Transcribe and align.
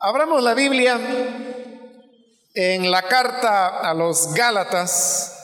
Abramos 0.00 0.44
la 0.44 0.54
Biblia 0.54 0.96
en 2.54 2.88
la 2.88 3.02
carta 3.02 3.80
a 3.80 3.92
los 3.94 4.32
Gálatas. 4.32 5.36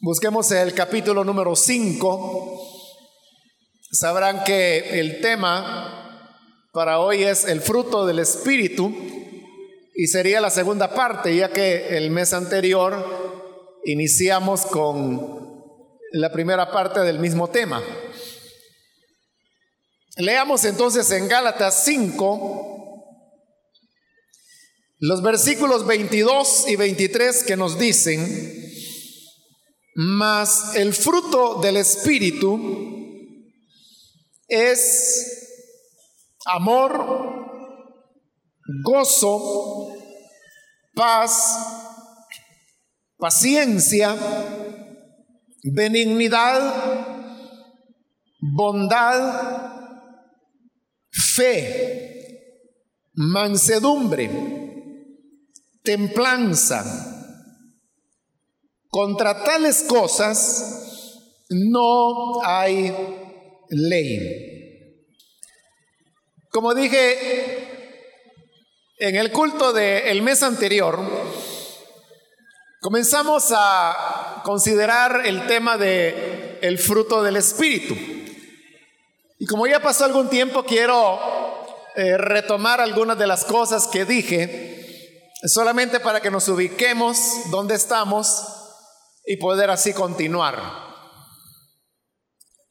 Busquemos 0.00 0.50
el 0.50 0.74
capítulo 0.74 1.24
número 1.24 1.56
5. 1.56 2.60
Sabrán 3.92 4.44
que 4.44 5.00
el 5.00 5.22
tema 5.22 6.28
para 6.70 6.98
hoy 6.98 7.22
es 7.22 7.44
el 7.46 7.62
fruto 7.62 8.04
del 8.04 8.18
Espíritu 8.18 8.94
y 9.94 10.06
sería 10.08 10.42
la 10.42 10.50
segunda 10.50 10.92
parte, 10.92 11.34
ya 11.34 11.48
que 11.48 11.96
el 11.96 12.10
mes 12.10 12.34
anterior 12.34 13.80
iniciamos 13.86 14.66
con 14.66 15.64
la 16.12 16.30
primera 16.30 16.70
parte 16.70 17.00
del 17.00 17.18
mismo 17.18 17.48
tema. 17.48 17.82
Leamos 20.18 20.66
entonces 20.66 21.10
en 21.10 21.26
Gálatas 21.26 21.84
5, 21.86 22.74
los 25.06 25.20
versículos 25.20 25.86
22 25.86 26.64
y 26.68 26.76
23 26.76 27.44
que 27.44 27.58
nos 27.58 27.78
dicen, 27.78 28.24
mas 29.96 30.74
el 30.76 30.94
fruto 30.94 31.60
del 31.60 31.76
Espíritu 31.76 32.58
es 34.48 35.60
amor, 36.46 37.04
gozo, 38.82 39.90
paz, 40.94 41.54
paciencia, 43.18 44.16
benignidad, 45.64 47.06
bondad, 48.40 49.70
fe, 51.10 52.40
mansedumbre 53.12 54.63
templanza. 55.84 56.82
Contra 58.88 59.44
tales 59.44 59.82
cosas 59.82 61.44
no 61.50 62.42
hay 62.42 62.92
ley. 63.68 65.00
Como 66.50 66.74
dije 66.74 67.68
en 68.98 69.16
el 69.16 69.30
culto 69.30 69.72
del 69.72 70.22
mes 70.22 70.42
anterior, 70.42 70.98
comenzamos 72.80 73.52
a 73.54 74.42
considerar 74.44 75.26
el 75.26 75.46
tema 75.46 75.76
de 75.76 76.58
el 76.62 76.78
fruto 76.78 77.22
del 77.22 77.36
espíritu. 77.36 77.94
Y 79.38 79.46
como 79.46 79.66
ya 79.66 79.82
pasó 79.82 80.04
algún 80.04 80.30
tiempo, 80.30 80.64
quiero 80.64 81.18
eh, 81.96 82.16
retomar 82.16 82.80
algunas 82.80 83.18
de 83.18 83.26
las 83.26 83.44
cosas 83.44 83.88
que 83.88 84.04
dije 84.04 84.83
solamente 85.46 86.00
para 86.00 86.20
que 86.20 86.30
nos 86.30 86.48
ubiquemos 86.48 87.50
donde 87.50 87.74
estamos 87.74 88.44
y 89.24 89.36
poder 89.36 89.70
así 89.70 89.92
continuar. 89.92 90.58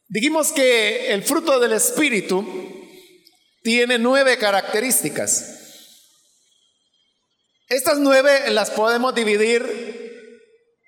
Dijimos 0.08 0.52
que 0.52 1.12
el 1.14 1.24
fruto 1.24 1.60
del 1.60 1.74
Espíritu 1.74 2.46
tiene 3.64 3.98
nueve 3.98 4.38
características. 4.38 5.60
Estas 7.68 7.98
nueve 7.98 8.52
las 8.52 8.70
podemos 8.70 9.16
dividir 9.16 10.12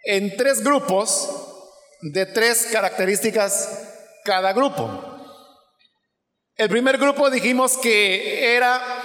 en 0.04 0.38
tres 0.38 0.64
grupos 0.64 1.30
de 2.02 2.26
tres 2.28 2.68
características 2.72 3.70
cada 4.24 4.54
grupo. 4.54 5.12
El 6.56 6.70
primer 6.70 6.98
grupo 6.98 7.30
dijimos 7.30 7.78
que 7.78 8.56
era 8.56 9.04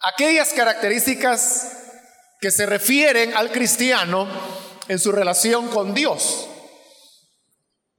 aquellas 0.00 0.52
características 0.52 1.71
que 2.42 2.50
se 2.50 2.66
refieren 2.66 3.34
al 3.34 3.52
cristiano 3.52 4.26
en 4.88 4.98
su 4.98 5.12
relación 5.12 5.68
con 5.68 5.94
Dios. 5.94 6.48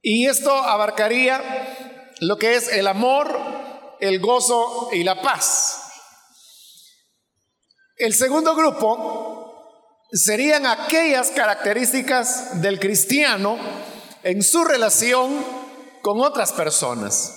Y 0.02 0.26
esto 0.26 0.52
abarcaría 0.52 2.12
lo 2.20 2.36
que 2.36 2.56
es 2.56 2.68
el 2.68 2.86
amor, 2.86 3.96
el 4.00 4.20
gozo 4.20 4.90
y 4.92 5.02
la 5.02 5.22
paz. 5.22 5.80
El 7.96 8.12
segundo 8.12 8.54
grupo 8.54 9.80
serían 10.12 10.66
aquellas 10.66 11.30
características 11.30 12.60
del 12.60 12.78
cristiano 12.78 13.56
en 14.22 14.42
su 14.42 14.62
relación 14.62 15.42
con 16.02 16.20
otras 16.20 16.52
personas. 16.52 17.32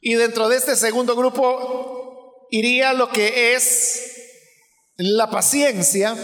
Y 0.00 0.14
dentro 0.14 0.48
de 0.48 0.56
este 0.56 0.74
segundo 0.74 1.14
grupo 1.14 2.48
iría 2.50 2.92
lo 2.94 3.10
que 3.10 3.54
es 3.54 4.13
la 4.96 5.28
paciencia, 5.28 6.14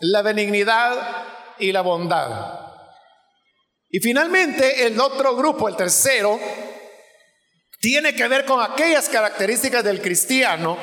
la 0.00 0.22
benignidad 0.22 1.24
y 1.58 1.72
la 1.72 1.82
bondad. 1.82 2.60
Y 3.90 4.00
finalmente 4.00 4.86
el 4.86 4.98
otro 4.98 5.36
grupo, 5.36 5.68
el 5.68 5.76
tercero, 5.76 6.40
tiene 7.80 8.14
que 8.14 8.28
ver 8.28 8.44
con 8.44 8.62
aquellas 8.62 9.08
características 9.08 9.84
del 9.84 10.00
cristiano 10.00 10.78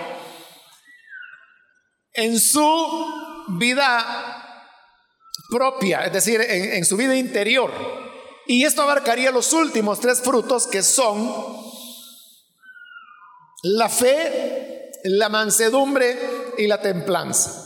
en 2.14 2.40
su 2.40 3.46
vida 3.58 4.46
propia, 5.50 6.06
es 6.06 6.14
decir, 6.14 6.42
en, 6.42 6.86
su 6.86 6.98
vida 6.98 7.16
interior. 7.16 7.72
Y 8.46 8.66
esto 8.66 8.82
abarcaría 8.82 9.32
los 9.32 9.54
últimos 9.54 10.00
tres 10.00 10.22
frutos 10.22 10.68
que 10.68 10.84
son 10.84 11.58
la 13.64 13.90
fe, 13.90 14.79
la 15.04 15.30
mansedumbre 15.30 16.18
y 16.58 16.68
la 16.68 16.82
templanza. 16.82 17.66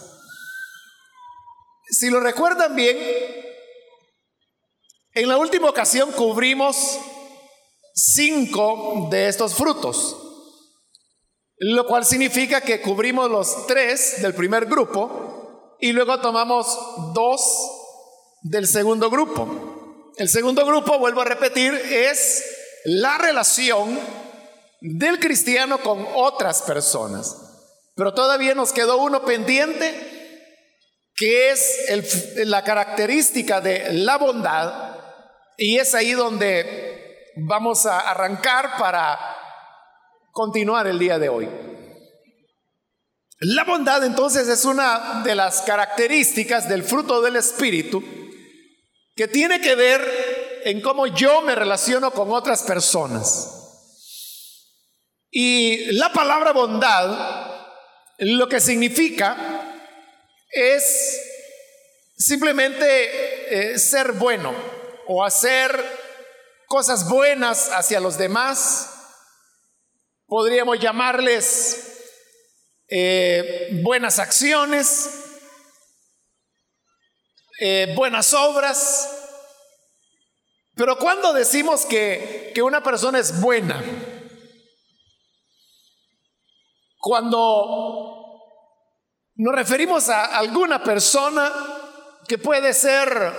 Si 1.89 2.09
lo 2.09 2.19
recuerdan 2.19 2.75
bien, 2.75 2.97
en 5.13 5.27
la 5.27 5.37
última 5.37 5.69
ocasión 5.69 6.11
cubrimos 6.11 6.99
cinco 7.93 9.07
de 9.11 9.27
estos 9.27 9.53
frutos, 9.53 10.17
lo 11.57 11.85
cual 11.85 12.05
significa 12.05 12.61
que 12.61 12.81
cubrimos 12.81 13.29
los 13.29 13.67
tres 13.67 14.21
del 14.21 14.33
primer 14.33 14.65
grupo 14.65 15.77
y 15.79 15.91
luego 15.91 16.19
tomamos 16.19 16.67
dos 17.13 17.41
del 18.41 18.67
segundo 18.67 19.09
grupo. 19.09 20.11
El 20.17 20.29
segundo 20.29 20.65
grupo, 20.65 20.99
vuelvo 20.99 21.21
a 21.21 21.25
repetir, 21.25 21.73
es 21.73 22.43
la 22.85 23.17
relación 23.17 23.99
del 24.83 25.17
cristiano 25.17 25.77
con 25.77 26.05
otras 26.13 26.61
personas. 26.63 27.37
Pero 27.95 28.13
todavía 28.13 28.53
nos 28.53 28.73
quedó 28.73 28.97
uno 28.97 29.23
pendiente, 29.23 30.59
que 31.15 31.51
es 31.51 32.35
la 32.45 32.63
característica 32.63 33.61
de 33.61 33.93
la 33.93 34.17
bondad, 34.17 34.97
y 35.57 35.77
es 35.77 35.95
ahí 35.95 36.11
donde 36.11 37.31
vamos 37.37 37.85
a 37.85 37.99
arrancar 37.99 38.77
para 38.77 39.17
continuar 40.31 40.85
el 40.87 40.99
día 40.99 41.17
de 41.17 41.29
hoy. 41.29 41.49
La 43.39 43.63
bondad 43.63 44.03
entonces 44.03 44.49
es 44.49 44.65
una 44.65 45.21
de 45.23 45.35
las 45.35 45.61
características 45.61 46.67
del 46.67 46.83
fruto 46.83 47.21
del 47.21 47.37
Espíritu 47.37 48.03
que 49.15 49.27
tiene 49.27 49.61
que 49.61 49.75
ver 49.75 50.61
en 50.65 50.81
cómo 50.81 51.07
yo 51.07 51.41
me 51.41 51.55
relaciono 51.55 52.11
con 52.11 52.31
otras 52.31 52.63
personas. 52.63 53.62
Y 55.35 55.91
la 55.93 56.13
palabra 56.13 56.51
bondad 56.51 57.57
lo 58.19 58.47
que 58.47 58.61
significa 58.61 59.35
es 60.51 61.19
simplemente 62.15 63.71
eh, 63.73 63.79
ser 63.79 64.11
bueno 64.11 64.53
o 65.07 65.23
hacer 65.23 65.73
cosas 66.67 67.09
buenas 67.09 67.69
hacia 67.69 67.99
los 67.99 68.15
demás. 68.15 68.91
Podríamos 70.27 70.79
llamarles 70.79 72.11
eh, 72.87 73.69
buenas 73.81 74.19
acciones, 74.19 75.09
eh, 77.59 77.91
buenas 77.95 78.35
obras. 78.35 79.09
Pero 80.75 80.95
cuando 80.99 81.33
decimos 81.33 81.87
que, 81.87 82.51
que 82.53 82.61
una 82.61 82.83
persona 82.83 83.17
es 83.17 83.41
buena, 83.41 83.83
cuando 87.03 88.39
nos 89.35 89.53
referimos 89.53 90.07
a 90.07 90.37
alguna 90.37 90.81
persona 90.81 91.51
que 92.25 92.37
puede 92.37 92.73
ser 92.73 93.33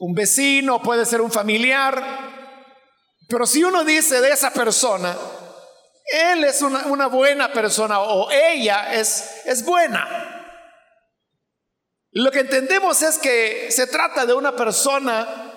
un 0.00 0.12
vecino, 0.12 0.82
puede 0.82 1.06
ser 1.06 1.20
un 1.20 1.30
familiar, 1.30 2.02
pero 3.28 3.46
si 3.46 3.62
uno 3.62 3.84
dice 3.84 4.20
de 4.20 4.30
esa 4.30 4.52
persona, 4.52 5.16
él 6.04 6.42
es 6.42 6.62
una, 6.62 7.06
buena 7.06 7.52
persona 7.52 8.00
o 8.00 8.28
ella 8.28 8.92
es, 8.94 9.42
es 9.44 9.64
buena. 9.64 10.34
Lo 12.10 12.32
que 12.32 12.40
entendemos 12.40 13.02
es 13.02 13.18
que 13.18 13.70
se 13.70 13.86
trata 13.86 14.26
de 14.26 14.34
una 14.34 14.56
persona 14.56 15.54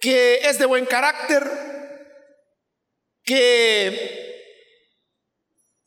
que 0.00 0.48
es 0.48 0.60
de 0.60 0.66
buen 0.66 0.86
carácter, 0.86 1.42
que 3.24 4.29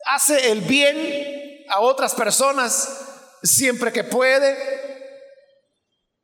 hace 0.05 0.51
el 0.51 0.61
bien 0.61 1.65
a 1.69 1.79
otras 1.79 2.13
personas 2.15 3.37
siempre 3.41 3.91
que 3.91 4.03
puede 4.03 4.57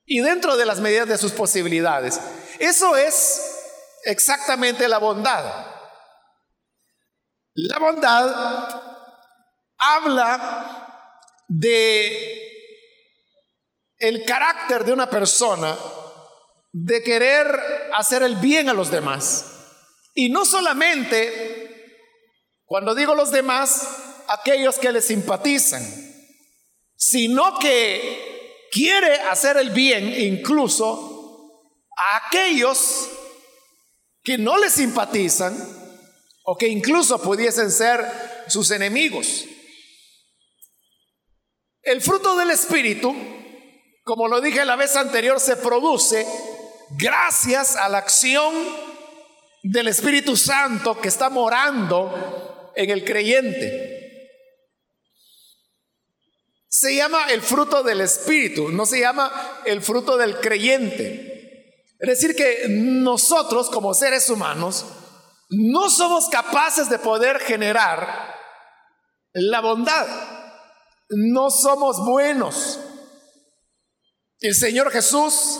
y 0.06 0.22
dentro 0.22 0.58
de 0.58 0.66
las 0.66 0.80
medidas 0.80 1.08
de 1.08 1.18
sus 1.18 1.32
posibilidades. 1.32 2.20
Eso 2.60 2.96
es 2.96 3.60
exactamente 4.04 4.88
la 4.88 4.98
bondad. 4.98 5.66
La 7.54 7.80
bondad 7.80 8.82
habla 9.78 10.88
de 11.48 12.50
el 13.98 14.24
carácter 14.24 14.86
de 14.86 14.94
una 14.94 15.10
persona 15.10 15.76
de 16.72 17.04
querer 17.04 17.90
hacer 17.94 18.24
el 18.24 18.36
bien 18.38 18.70
a 18.70 18.74
los 18.74 18.90
demás. 18.90 19.46
Y 20.14 20.30
no 20.30 20.46
solamente, 20.46 21.59
cuando 22.70 22.94
digo 22.94 23.16
los 23.16 23.32
demás, 23.32 23.82
aquellos 24.28 24.78
que 24.78 24.92
le 24.92 25.02
simpatizan, 25.02 25.82
sino 26.96 27.58
que 27.58 28.68
quiere 28.72 29.22
hacer 29.22 29.58
el 29.58 29.72
bien 29.72 30.14
incluso 30.22 31.64
a 31.98 32.28
aquellos 32.28 33.10
que 34.22 34.38
no 34.38 34.60
le 34.60 34.70
simpatizan 34.70 35.58
o 36.44 36.56
que 36.56 36.68
incluso 36.68 37.20
pudiesen 37.20 37.72
ser 37.72 38.06
sus 38.48 38.70
enemigos. 38.70 39.46
El 41.82 42.04
fruto 42.04 42.38
del 42.38 42.52
Espíritu, 42.52 43.16
como 44.04 44.28
lo 44.28 44.42
dije 44.42 44.64
la 44.64 44.76
vez 44.76 44.96
anterior, 44.96 45.40
se 45.40 45.58
produce 45.58 46.24
gracias 47.00 47.76
a 47.76 47.90
la 47.90 47.98
acción 47.98 48.54
del 49.64 49.88
Espíritu 49.88 50.38
Santo 50.38 51.02
que 51.02 51.08
está 51.08 51.32
morando 51.32 52.59
en 52.76 52.90
el 52.90 53.04
creyente. 53.04 54.00
Se 56.68 56.96
llama 56.96 57.32
el 57.32 57.42
fruto 57.42 57.84
del 57.84 58.02
Espíritu, 58.02 58.70
no 58.70 58.86
se 58.86 59.00
llama 59.00 59.62
el 59.66 59.82
fruto 59.82 60.18
del 60.18 60.40
creyente. 60.40 61.30
Es 62.00 62.10
decir, 62.10 62.36
que 62.36 62.68
nosotros 62.70 63.70
como 63.70 63.94
seres 63.94 64.30
humanos 64.30 64.86
no 65.50 65.90
somos 65.90 66.30
capaces 66.30 66.90
de 66.90 67.00
poder 67.00 67.40
generar 67.40 68.36
la 69.34 69.62
bondad. 69.62 70.08
No 71.10 71.50
somos 71.50 72.06
buenos. 72.06 72.80
El 74.40 74.56
Señor 74.56 74.92
Jesús 74.92 75.60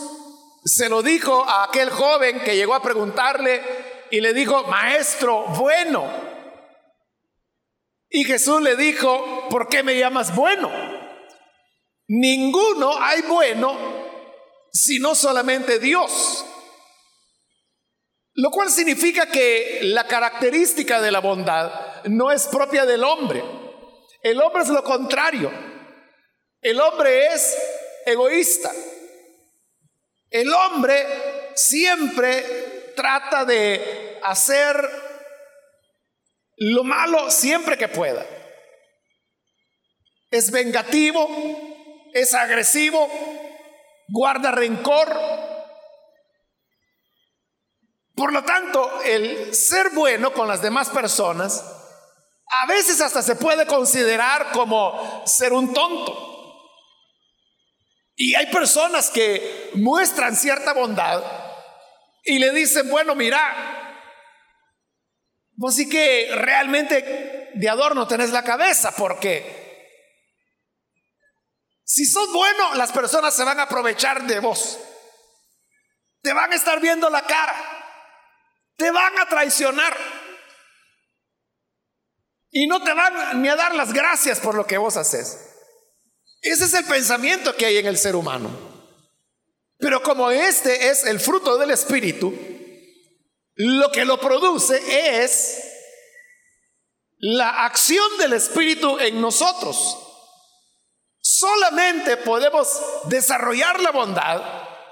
se 0.64 0.88
lo 0.88 1.02
dijo 1.02 1.44
a 1.44 1.64
aquel 1.64 1.90
joven 1.90 2.40
que 2.40 2.56
llegó 2.56 2.74
a 2.74 2.82
preguntarle 2.82 3.62
y 4.10 4.20
le 4.20 4.32
dijo, 4.32 4.64
maestro, 4.64 5.44
bueno. 5.58 6.29
Y 8.10 8.24
Jesús 8.24 8.60
le 8.60 8.76
dijo, 8.76 9.48
¿por 9.48 9.68
qué 9.68 9.82
me 9.82 9.96
llamas 9.96 10.34
bueno? 10.34 10.70
Ninguno 12.08 13.00
hay 13.00 13.22
bueno 13.22 14.00
sino 14.72 15.14
solamente 15.14 15.78
Dios. 15.78 16.44
Lo 18.34 18.50
cual 18.50 18.70
significa 18.70 19.26
que 19.26 19.80
la 19.82 20.06
característica 20.06 21.00
de 21.00 21.10
la 21.10 21.20
bondad 21.20 22.04
no 22.04 22.30
es 22.30 22.46
propia 22.46 22.86
del 22.86 23.04
hombre. 23.04 23.42
El 24.22 24.40
hombre 24.40 24.62
es 24.62 24.68
lo 24.68 24.82
contrario. 24.84 25.50
El 26.60 26.80
hombre 26.80 27.26
es 27.26 27.56
egoísta. 28.06 28.72
El 30.30 30.52
hombre 30.52 31.52
siempre 31.54 32.92
trata 32.94 33.44
de 33.44 34.18
hacer 34.22 35.09
lo 36.60 36.84
malo 36.84 37.30
siempre 37.30 37.78
que 37.78 37.88
pueda. 37.88 38.24
Es 40.30 40.50
vengativo, 40.50 41.26
es 42.12 42.34
agresivo, 42.34 43.08
guarda 44.08 44.52
rencor. 44.52 45.08
Por 48.14 48.32
lo 48.32 48.44
tanto, 48.44 49.00
el 49.02 49.54
ser 49.54 49.90
bueno 49.90 50.34
con 50.34 50.46
las 50.46 50.60
demás 50.60 50.90
personas 50.90 51.64
a 52.62 52.66
veces 52.66 53.00
hasta 53.00 53.22
se 53.22 53.36
puede 53.36 53.66
considerar 53.66 54.52
como 54.52 55.22
ser 55.24 55.54
un 55.54 55.72
tonto. 55.72 56.28
Y 58.16 58.34
hay 58.34 58.52
personas 58.52 59.08
que 59.08 59.70
muestran 59.74 60.36
cierta 60.36 60.74
bondad 60.74 61.22
y 62.22 62.38
le 62.38 62.50
dicen, 62.50 62.90
bueno, 62.90 63.14
mira, 63.14 63.79
vos 65.60 65.74
sí 65.74 65.90
que 65.90 66.30
realmente 66.32 67.50
de 67.52 67.68
adorno 67.68 68.08
tenés 68.08 68.30
la 68.30 68.42
cabeza 68.42 68.94
porque 68.96 69.60
si 71.84 72.06
sos 72.06 72.32
bueno, 72.32 72.76
las 72.76 72.92
personas 72.92 73.34
se 73.34 73.44
van 73.44 73.60
a 73.60 73.64
aprovechar 73.64 74.26
de 74.26 74.40
vos. 74.40 74.78
Te 76.22 76.32
van 76.32 76.50
a 76.52 76.56
estar 76.56 76.80
viendo 76.80 77.10
la 77.10 77.26
cara. 77.26 77.54
Te 78.76 78.90
van 78.90 79.18
a 79.18 79.28
traicionar. 79.28 79.94
Y 82.50 82.66
no 82.66 82.82
te 82.82 82.94
van 82.94 83.42
ni 83.42 83.48
a 83.48 83.56
dar 83.56 83.74
las 83.74 83.92
gracias 83.92 84.40
por 84.40 84.54
lo 84.54 84.66
que 84.66 84.78
vos 84.78 84.96
haces. 84.96 85.46
Ese 86.40 86.64
es 86.64 86.74
el 86.74 86.86
pensamiento 86.86 87.54
que 87.54 87.66
hay 87.66 87.76
en 87.76 87.86
el 87.86 87.98
ser 87.98 88.16
humano. 88.16 88.48
Pero 89.78 90.02
como 90.02 90.30
este 90.30 90.88
es 90.88 91.04
el 91.04 91.20
fruto 91.20 91.58
del 91.58 91.72
Espíritu, 91.72 92.49
lo 93.62 93.92
que 93.92 94.06
lo 94.06 94.18
produce 94.18 94.80
es 95.14 95.62
la 97.18 97.66
acción 97.66 98.16
del 98.16 98.32
Espíritu 98.32 98.98
en 98.98 99.20
nosotros. 99.20 99.98
Solamente 101.20 102.16
podemos 102.16 102.80
desarrollar 103.04 103.80
la 103.80 103.90
bondad 103.90 104.42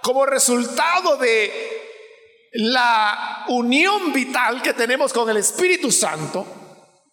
como 0.03 0.27
resultado 0.27 1.17
de 1.17 2.51
la 2.53 3.47
unión 3.49 4.13
vital 4.13 4.61
que 4.61 4.75
tenemos 4.75 5.15
con 5.15 5.31
el 5.31 5.39
Espíritu 5.39 5.91
Santo 5.91 6.47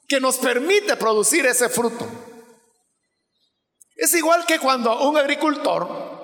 que 0.10 0.20
nos 0.20 0.38
permite 0.38 0.98
producir 0.98 1.46
ese 1.46 1.70
fruto. 1.70 2.06
Es 3.96 4.14
igual 4.14 4.46
que 4.46 4.60
cuando 4.60 5.08
un 5.08 5.18
agricultor 5.18 6.16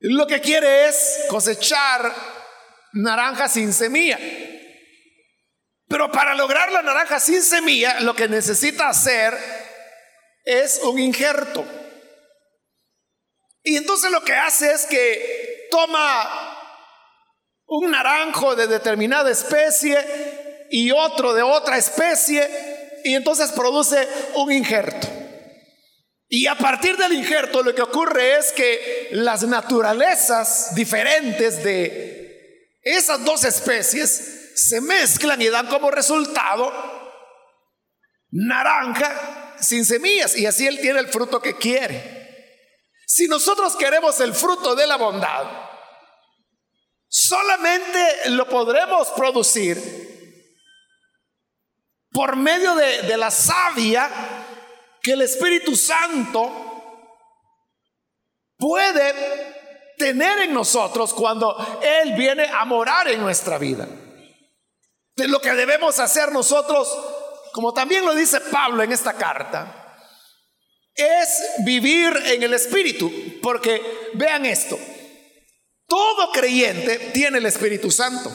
lo 0.00 0.26
que 0.26 0.40
quiere 0.40 0.88
es 0.88 1.26
cosechar 1.28 2.39
naranja 2.92 3.48
sin 3.48 3.72
semilla. 3.72 4.18
Pero 5.88 6.10
para 6.12 6.34
lograr 6.34 6.70
la 6.70 6.82
naranja 6.82 7.18
sin 7.18 7.42
semilla, 7.42 8.00
lo 8.00 8.14
que 8.14 8.28
necesita 8.28 8.88
hacer 8.88 9.36
es 10.44 10.80
un 10.84 10.98
injerto. 10.98 11.64
Y 13.62 13.76
entonces 13.76 14.10
lo 14.10 14.22
que 14.22 14.34
hace 14.34 14.72
es 14.72 14.86
que 14.86 15.68
toma 15.70 16.56
un 17.66 17.90
naranjo 17.90 18.56
de 18.56 18.66
determinada 18.66 19.30
especie 19.30 20.68
y 20.70 20.90
otro 20.90 21.34
de 21.34 21.42
otra 21.42 21.76
especie 21.76 22.48
y 23.04 23.14
entonces 23.14 23.50
produce 23.52 24.08
un 24.34 24.52
injerto. 24.52 25.08
Y 26.28 26.46
a 26.46 26.54
partir 26.54 26.96
del 26.96 27.12
injerto 27.12 27.62
lo 27.62 27.74
que 27.74 27.82
ocurre 27.82 28.38
es 28.38 28.52
que 28.52 29.08
las 29.12 29.42
naturalezas 29.42 30.74
diferentes 30.74 31.64
de 31.64 32.19
esas 32.82 33.24
dos 33.24 33.44
especies 33.44 34.52
se 34.54 34.80
mezclan 34.80 35.40
y 35.40 35.48
dan 35.48 35.66
como 35.68 35.90
resultado 35.90 36.72
naranja 38.30 39.56
sin 39.60 39.84
semillas 39.84 40.36
y 40.36 40.46
así 40.46 40.66
él 40.66 40.80
tiene 40.80 41.00
el 41.00 41.08
fruto 41.08 41.40
que 41.40 41.56
quiere. 41.56 42.20
Si 43.06 43.26
nosotros 43.26 43.76
queremos 43.76 44.20
el 44.20 44.34
fruto 44.34 44.74
de 44.74 44.86
la 44.86 44.96
bondad, 44.96 45.44
solamente 47.08 48.30
lo 48.30 48.48
podremos 48.48 49.08
producir 49.08 50.10
por 52.12 52.36
medio 52.36 52.74
de, 52.74 53.16
la 53.16 53.30
savia 53.30 54.10
que 55.02 55.12
el 55.12 55.22
Espíritu 55.22 55.76
Santo 55.76 56.66
puede 58.56 59.59
tener 60.00 60.38
en 60.40 60.54
nosotros 60.54 61.12
cuando 61.12 61.54
Él 61.82 62.14
viene 62.14 62.46
a 62.46 62.64
morar 62.64 63.06
en 63.08 63.20
nuestra 63.20 63.58
vida. 63.58 63.86
De 65.14 65.28
lo 65.28 65.40
que 65.42 65.52
debemos 65.52 65.98
hacer 65.98 66.32
nosotros, 66.32 66.88
como 67.52 67.74
también 67.74 68.06
lo 68.06 68.14
dice 68.14 68.40
Pablo 68.40 68.82
en 68.82 68.92
esta 68.92 69.12
carta, 69.12 69.98
es 70.94 71.42
vivir 71.66 72.16
en 72.24 72.42
el 72.42 72.54
Espíritu. 72.54 73.12
Porque 73.42 74.10
vean 74.14 74.46
esto, 74.46 74.78
todo 75.86 76.32
creyente 76.32 77.10
tiene 77.12 77.36
el 77.36 77.46
Espíritu 77.46 77.90
Santo. 77.90 78.32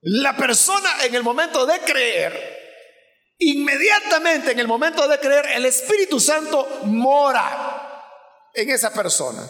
La 0.00 0.34
persona 0.34 1.04
en 1.04 1.14
el 1.14 1.22
momento 1.22 1.66
de 1.66 1.80
creer, 1.80 3.34
inmediatamente 3.38 4.52
en 4.52 4.60
el 4.60 4.66
momento 4.66 5.06
de 5.06 5.18
creer, 5.18 5.46
el 5.56 5.66
Espíritu 5.66 6.18
Santo 6.18 6.80
mora 6.84 8.50
en 8.54 8.70
esa 8.70 8.90
persona. 8.90 9.46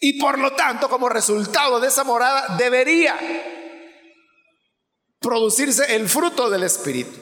Y 0.00 0.18
por 0.18 0.38
lo 0.38 0.52
tanto, 0.54 0.88
como 0.88 1.10
resultado 1.10 1.78
de 1.78 1.88
esa 1.88 2.04
morada, 2.04 2.56
debería 2.56 3.18
producirse 5.20 5.94
el 5.94 6.08
fruto 6.08 6.48
del 6.48 6.62
Espíritu. 6.62 7.18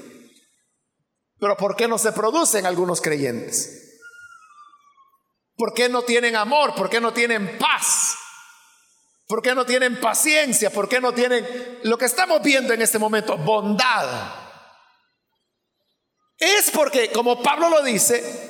Pero 1.41 1.57
¿por 1.57 1.75
qué 1.75 1.89
no 1.89 1.99
se 1.99 2.13
producen 2.13 2.67
algunos 2.67 3.01
creyentes? 3.01 3.99
¿Por 5.57 5.75
qué 5.75 5.89
no 5.89 6.03
tienen 6.03 6.37
amor? 6.37 6.77
¿Por 6.77 6.89
qué 6.89 7.01
no 7.01 7.13
tienen 7.13 7.59
paz? 7.59 8.17
¿Por 9.27 9.43
qué 9.43 9.57
no 9.57 9.67
tienen 9.67 10.01
paciencia? 10.01 10.71
¿Por 10.71 10.89
qué 10.89 11.01
no 11.01 11.13
tienen 11.13 11.81
lo 11.83 11.99
que 11.99 12.05
estamos 12.05 12.41
viendo 12.43 12.73
en 12.73 12.81
este 12.81 12.99
momento? 12.99 13.37
Bondad. 13.37 14.35
Es 16.39 16.71
porque, 16.71 17.11
como 17.11 17.43
Pablo 17.43 17.69
lo 17.69 17.83
dice, 17.83 18.48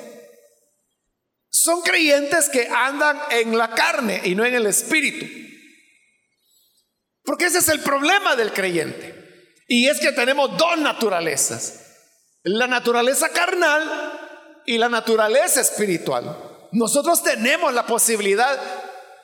son 1.63 1.83
creyentes 1.83 2.49
que 2.49 2.69
andan 2.69 3.19
en 3.31 3.59
la 3.59 3.71
carne 3.71 4.21
y 4.25 4.35
no 4.35 4.45
en 4.45 4.55
el 4.55 4.67
espíritu. 4.67 5.27
Porque 7.25 7.47
ese 7.47 7.59
es 7.59 7.69
el 7.69 7.81
problema 7.81 8.37
del 8.37 8.53
creyente. 8.53 9.57
Y 9.67 9.89
es 9.89 9.99
que 9.99 10.13
tenemos 10.13 10.57
dos 10.57 10.79
naturalezas. 10.79 11.85
La 12.45 12.69
naturaleza 12.69 13.31
carnal 13.31 14.63
y 14.67 14.79
la 14.79 14.89
naturaleza 14.89 15.61
espiritual. 15.61 16.37
Nosotros 16.73 17.23
tenemos 17.25 17.75
la 17.75 17.87
posibilidad 17.87 18.59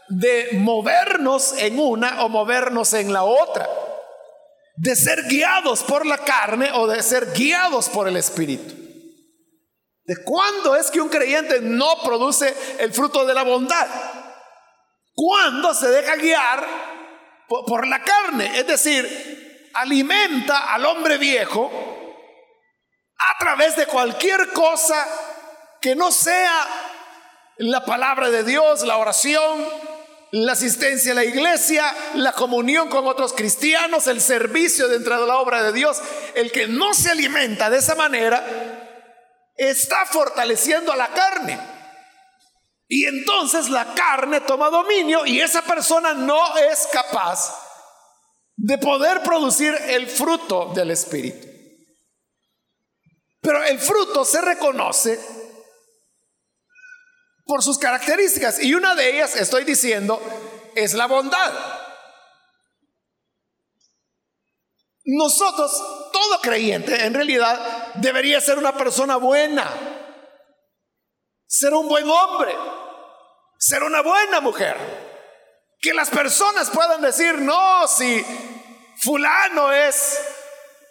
de 0.09 0.49
movernos 0.55 1.55
en 1.57 1.79
una 1.79 2.25
o 2.25 2.29
movernos 2.29 2.95
en 2.95 3.13
la 3.13 3.23
otra. 3.23 3.69
De 4.77 4.97
ser 4.97 5.23
guiados 5.29 5.85
por 5.85 6.05
la 6.05 6.19
carne 6.19 6.73
o 6.73 6.89
de 6.89 7.01
ser 7.01 7.33
guiados 7.33 7.89
por 7.89 8.09
el 8.09 8.17
espíritu. 8.17 8.84
¿De 10.07 10.23
cuándo 10.23 10.77
es 10.77 10.91
que 10.91 11.01
un 11.01 11.09
creyente 11.09 11.61
no 11.63 12.03
produce 12.05 12.55
el 12.79 12.93
fruto 12.93 13.25
de 13.25 13.33
la 13.33 13.43
bondad? 13.43 13.89
Cuando 15.15 15.73
se 15.73 15.89
deja 15.89 16.17
guiar 16.17 16.67
por, 17.49 17.87
la 17.87 18.03
carne, 18.03 18.59
es 18.59 18.67
decir, 18.67 19.71
alimenta 19.75 20.75
al 20.75 20.85
hombre 20.85 21.17
viejo 21.17 21.71
a 23.17 23.39
través 23.39 23.77
de 23.77 23.87
cualquier 23.87 24.53
cosa 24.53 25.07
que 25.81 25.95
no 25.95 26.13
sea 26.13 26.67
la 27.59 27.85
palabra 27.85 28.29
de 28.29 28.45
Dios, 28.45 28.83
la 28.83 28.99
oración, 28.99 29.67
la 30.33 30.53
asistencia 30.53 31.13
a 31.13 31.15
la 31.15 31.25
iglesia, 31.25 31.95
la 32.15 32.33
comunión 32.33 32.89
con 32.89 33.07
otros 33.07 33.33
cristianos, 33.33 34.07
el 34.07 34.21
servicio 34.21 34.89
dentro 34.89 35.19
de 35.19 35.27
la 35.27 35.39
obra 35.39 35.63
de 35.63 35.73
Dios. 35.73 36.03
El 36.35 36.51
que 36.53 36.67
no 36.67 36.93
se 36.93 37.11
alimenta 37.11 37.71
de 37.71 37.79
esa 37.79 37.95
manera 37.95 38.84
está 39.55 40.07
fortaleciendo 40.07 40.93
a 40.93 40.97
la 40.97 41.09
carne. 41.09 41.59
Y 42.87 43.07
entonces 43.07 43.71
la 43.71 43.95
carne 43.95 44.41
toma 44.43 44.71
dominio 44.71 45.25
y 45.25 45.41
esa 45.41 45.63
persona 45.63 46.15
no 46.15 46.57
es 46.59 46.87
capaz 46.93 47.55
de 48.57 48.79
poder 48.79 49.23
producir 49.23 49.75
el 49.89 50.07
fruto 50.09 50.73
del 50.75 50.91
Espíritu. 50.91 51.49
Pero 53.41 53.63
el 53.65 53.79
fruto 53.79 54.25
se 54.25 54.41
reconoce 54.41 55.21
por 57.45 57.63
sus 57.63 57.79
características. 57.79 58.63
Y 58.63 58.75
una 58.75 58.95
de 58.95 59.17
ellas, 59.17 59.37
estoy 59.37 59.65
diciendo, 59.65 60.21
es 60.75 60.95
la 60.95 61.07
bondad. 61.07 61.53
Nosotros, 65.05 65.71
todo 66.13 66.41
creyente, 66.41 67.05
en 67.05 67.13
realidad, 67.13 67.84
debería 67.95 68.41
ser 68.41 68.59
una 68.59 68.77
persona 68.77 69.17
buena, 69.17 69.71
ser 71.47 71.73
un 71.75 71.89
buen 71.89 72.09
hombre, 72.09 72.55
ser 73.59 73.83
una 73.83 74.03
buena 74.03 74.41
mujer. 74.41 74.77
Que 75.81 75.93
las 75.93 76.09
personas 76.09 76.71
puedan 76.71 77.03
decir, 77.03 77.39
no, 77.39 77.87
si 77.87 78.25
fulano 79.03 79.71
es 79.71 80.19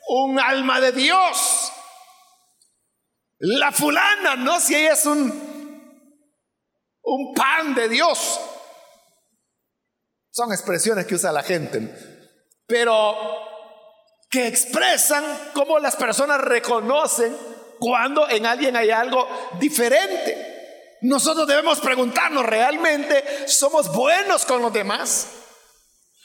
un 0.07 0.39
alma 0.39 0.79
de 0.79 0.91
Dios. 0.91 1.71
La 3.39 3.71
fulana, 3.71 4.35
no, 4.35 4.59
si 4.59 4.75
ella 4.75 4.93
es 4.93 5.05
un 5.05 5.53
un 7.03 7.33
pan 7.33 7.75
de 7.75 7.89
Dios. 7.89 8.39
Son 10.31 10.51
expresiones 10.51 11.05
que 11.05 11.15
usa 11.15 11.31
la 11.31 11.43
gente, 11.43 11.93
pero 12.65 13.15
que 14.33 14.47
expresan 14.47 15.51
cómo 15.53 15.77
las 15.77 15.95
personas 15.95 16.41
reconocen 16.41 17.37
cuando 17.77 18.27
en 18.27 18.47
alguien 18.47 18.75
hay 18.75 18.89
algo 18.89 19.29
diferente. 19.59 20.97
Nosotros 21.01 21.45
debemos 21.45 21.79
preguntarnos, 21.79 22.43
¿realmente 22.43 23.47
somos 23.47 23.93
buenos 23.93 24.43
con 24.45 24.63
los 24.63 24.73
demás? 24.73 25.27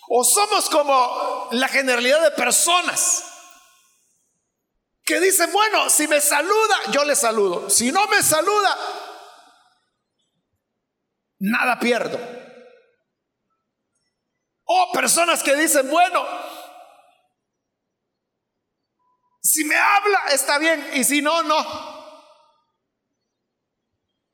¿O 0.09 0.25
somos 0.25 0.71
como 0.71 1.49
la 1.50 1.69
generalidad 1.69 2.23
de 2.23 2.31
personas 2.31 3.25
que 5.05 5.21
dicen, 5.21 5.53
bueno, 5.53 5.91
si 5.91 6.09
me 6.09 6.23
saluda, 6.23 6.77
yo 6.91 7.05
le 7.05 7.15
saludo. 7.15 7.69
Si 7.69 7.93
no 7.93 8.07
me 8.07 8.23
saluda, 8.23 8.79
nada 11.41 11.79
pierdo. 11.79 12.19
O 14.65 14.93
personas 14.93 15.43
que 15.43 15.57
dicen, 15.57 15.91
bueno, 15.91 16.48
si 19.40 19.64
me 19.64 19.76
habla 19.76 20.21
está 20.33 20.59
bien 20.59 20.90
y 20.95 21.04
si 21.04 21.23
no, 21.23 21.42
no. 21.42 21.99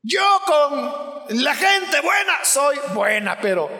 Yo 0.03 0.43
con 0.45 1.43
la 1.43 1.55
gente 1.55 2.01
buena 2.01 2.45
soy 2.45 2.79
buena, 2.93 3.39
pero 3.41 3.71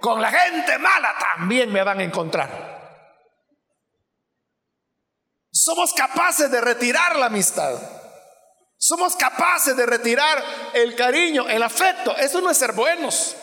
con 0.00 0.20
la 0.20 0.30
gente 0.30 0.78
mala 0.78 1.14
también 1.18 1.72
me 1.72 1.82
van 1.82 2.00
a 2.00 2.04
encontrar. 2.04 2.72
Somos 5.52 5.92
capaces 5.92 6.50
de 6.50 6.60
retirar 6.60 7.16
la 7.16 7.26
amistad. 7.26 7.74
Somos 8.78 9.14
capaces 9.16 9.76
de 9.76 9.86
retirar 9.86 10.42
el 10.74 10.96
cariño, 10.96 11.48
el 11.48 11.62
afecto. 11.62 12.16
Eso 12.16 12.40
no 12.40 12.50
es 12.50 12.58
ser 12.58 12.72
buenos. 12.72 13.36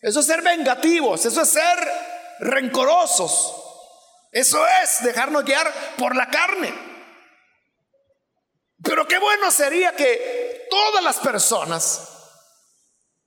Eso 0.00 0.20
es 0.20 0.26
ser 0.26 0.42
vengativos. 0.42 1.24
Eso 1.24 1.42
es 1.42 1.50
ser 1.50 1.92
rencorosos. 2.40 3.69
Eso 4.30 4.64
es 4.82 5.02
dejarnos 5.02 5.44
guiar 5.44 5.72
por 5.96 6.14
la 6.14 6.28
carne. 6.28 6.72
Pero 8.82 9.06
qué 9.06 9.18
bueno 9.18 9.50
sería 9.50 9.94
que 9.94 10.66
todas 10.70 11.02
las 11.04 11.18
personas 11.18 12.08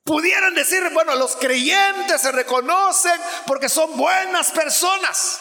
pudieran 0.02 0.54
decir, 0.54 0.82
bueno, 0.92 1.14
los 1.14 1.36
creyentes 1.36 2.20
se 2.20 2.32
reconocen 2.32 3.20
porque 3.46 3.68
son 3.68 3.96
buenas 3.96 4.50
personas. 4.50 5.40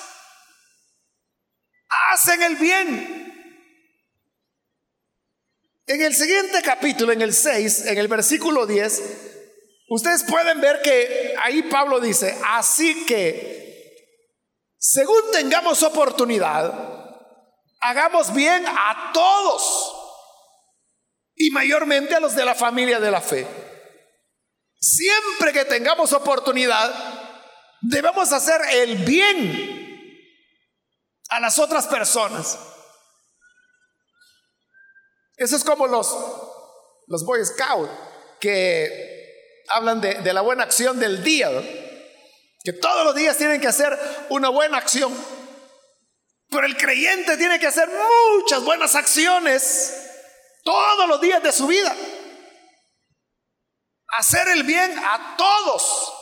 Hacen 2.12 2.41
el 2.41 2.55
bien, 2.55 3.24
en 5.86 6.01
el 6.01 6.15
siguiente 6.15 6.62
capítulo, 6.63 7.12
en 7.12 7.22
el 7.22 7.34
6, 7.34 7.88
en 7.88 7.98
el 7.98 8.08
versículo 8.08 8.65
10, 8.65 9.01
ustedes 9.89 10.24
pueden 10.24 10.62
ver 10.62 10.82
que 10.82 11.36
ahí 11.41 11.63
Pablo 11.63 12.00
dice, 12.00 12.38
así 12.51 13.05
que, 13.05 13.62
según 14.86 15.32
tengamos 15.32 15.82
oportunidad, 15.82 16.74
hagamos 17.80 18.34
bien 18.34 18.66
a 18.68 19.12
todos 19.13 19.96
y 21.36 21.52
mayormente 21.52 22.13
a 22.13 22.20
los 22.20 22.36
de 22.36 22.44
la 22.44 22.54
familia 22.54 23.00
de 23.00 23.10
la 23.10 23.22
fe. 23.22 23.48
Siempre 24.82 25.54
que 25.54 25.63
tengamos 25.63 26.12
oportunidad, 26.12 26.94
debemos 27.80 28.34
hacer 28.34 28.60
el 28.74 28.98
bien 29.06 30.60
a 31.30 31.40
las 31.40 31.60
otras 31.60 31.88
personas. 31.88 32.60
Eso 35.38 35.56
es 35.56 35.63
como 35.63 35.88
los, 35.88 36.13
los 37.08 37.24
Boy 37.24 37.40
Scouts 37.46 37.90
que 38.42 39.63
hablan 39.70 40.02
de, 40.02 40.34
la 40.34 40.42
buena 40.42 40.63
acción 40.63 41.00
del 41.00 41.24
día, 41.24 41.50
que 42.63 42.74
todos 42.74 43.03
los 43.05 43.15
días 43.15 43.38
tienen 43.38 43.60
que 43.60 43.67
hacer 43.67 43.98
una 44.29 44.50
buena 44.50 44.77
acción. 44.77 45.13
Pero 46.50 46.65
el 46.65 46.77
creyente 46.77 47.36
tiene 47.36 47.60
que 47.60 47.67
hacer 47.67 47.89
muchas 47.89 48.63
buenas 48.63 48.96
acciones 48.96 49.93
todos 50.63 51.08
los 51.10 51.20
días 51.20 51.43
de 51.43 51.51
su 51.51 51.67
vida. 51.67 51.93
Hacer 54.17 54.48
el 54.50 54.63
bien 54.63 54.98
a 54.98 55.36
todos. 55.36 56.13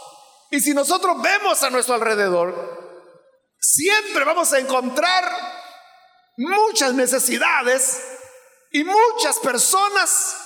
Y 0.49 0.59
si 0.61 0.73
nosotros 0.73 1.21
vemos 1.21 1.61
a 1.63 1.69
nuestro 1.69 1.95
alrededor, 1.95 2.81
siempre 3.59 4.23
vamos 4.23 4.51
a 4.53 4.59
encontrar 4.59 5.31
muchas 6.37 6.93
necesidades 6.93 8.01
y 8.71 8.83
muchas 8.83 9.37
personas 9.39 10.37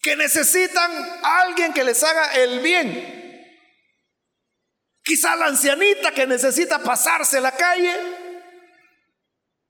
que 0.00 0.14
necesitan 0.16 1.20
a 1.22 1.40
alguien 1.40 1.72
que 1.72 1.82
les 1.82 2.02
haga 2.02 2.34
el 2.34 2.60
bien. 2.60 3.23
Quizá 5.04 5.36
la 5.36 5.46
ancianita 5.46 6.12
que 6.12 6.26
necesita 6.26 6.78
pasarse 6.78 7.38
la 7.38 7.52
calle. 7.52 7.94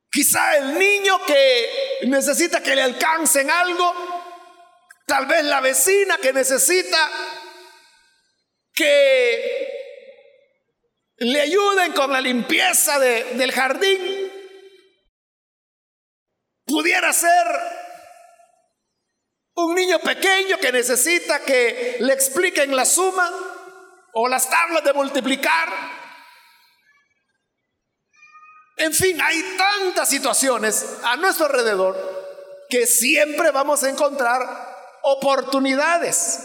Quizá 0.09 0.59
el 0.59 0.79
niño 0.79 1.26
que 1.26 2.03
necesita 2.07 2.62
que 2.62 2.76
le 2.76 2.83
alcancen 2.83 3.50
algo. 3.50 3.93
Tal 5.05 5.26
vez 5.26 5.45
la 5.45 5.61
vecina 5.61 6.19
que 6.19 6.33
necesita 6.33 7.11
que 8.73 9.71
le 11.17 11.41
ayuden 11.41 11.93
con 11.93 12.12
la 12.12 12.21
limpieza 12.21 13.00
del 13.00 13.50
jardín. 13.50 14.33
Pudiera 16.64 17.12
ser 17.12 17.47
un 19.57 19.75
niño 19.75 19.99
pequeño 19.99 20.59
que 20.59 20.71
necesita 20.71 21.41
que 21.41 21.97
le 21.99 22.12
expliquen 22.12 22.76
la 22.76 22.85
suma 22.85 23.53
o 24.14 24.28
las 24.28 24.49
tablas 24.49 24.85
de 24.85 24.92
multiplicar. 24.92 25.68
En 28.76 28.92
fin, 28.92 29.21
hay 29.21 29.56
tantas 29.56 30.09
situaciones 30.09 30.99
a 31.04 31.16
nuestro 31.16 31.47
alrededor 31.47 32.66
que 32.68 32.87
siempre 32.87 33.50
vamos 33.50 33.83
a 33.85 33.90
encontrar 33.90 34.40
oportunidades 35.02 36.40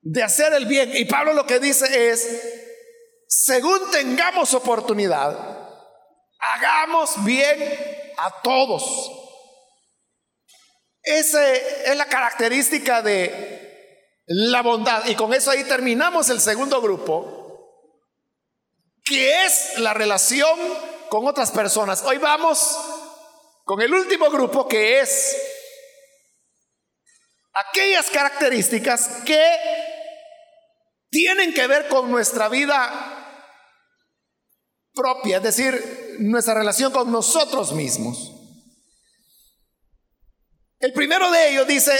de 0.00 0.22
hacer 0.22 0.52
el 0.52 0.66
bien. 0.66 0.96
Y 0.96 1.04
Pablo 1.04 1.32
lo 1.32 1.46
que 1.46 1.60
dice 1.60 2.10
es, 2.10 2.28
según 3.28 3.90
tengamos 3.90 4.52
oportunidad, 4.54 5.36
hagamos 6.38 7.24
bien 7.24 8.12
a 8.18 8.42
todos. 8.42 9.10
Esa 11.02 11.52
es 11.54 11.96
la 11.96 12.06
característica 12.06 13.02
de 13.02 13.61
la 14.26 14.62
bondad. 14.62 15.06
Y 15.06 15.14
con 15.14 15.32
eso 15.34 15.50
ahí 15.50 15.64
terminamos 15.64 16.28
el 16.30 16.40
segundo 16.40 16.80
grupo, 16.80 17.88
que 19.04 19.44
es 19.44 19.78
la 19.78 19.94
relación 19.94 20.58
con 21.08 21.26
otras 21.26 21.50
personas. 21.50 22.02
Hoy 22.04 22.18
vamos 22.18 22.78
con 23.64 23.80
el 23.80 23.92
último 23.92 24.30
grupo, 24.30 24.68
que 24.68 25.00
es 25.00 25.36
aquellas 27.52 28.10
características 28.10 29.22
que 29.24 29.44
tienen 31.10 31.52
que 31.52 31.66
ver 31.66 31.88
con 31.88 32.10
nuestra 32.10 32.48
vida 32.48 33.22
propia, 34.94 35.38
es 35.38 35.42
decir, 35.42 36.16
nuestra 36.20 36.54
relación 36.54 36.92
con 36.92 37.10
nosotros 37.12 37.72
mismos. 37.72 38.32
El 40.78 40.92
primero 40.92 41.30
de 41.30 41.50
ellos 41.50 41.66
dice, 41.66 41.92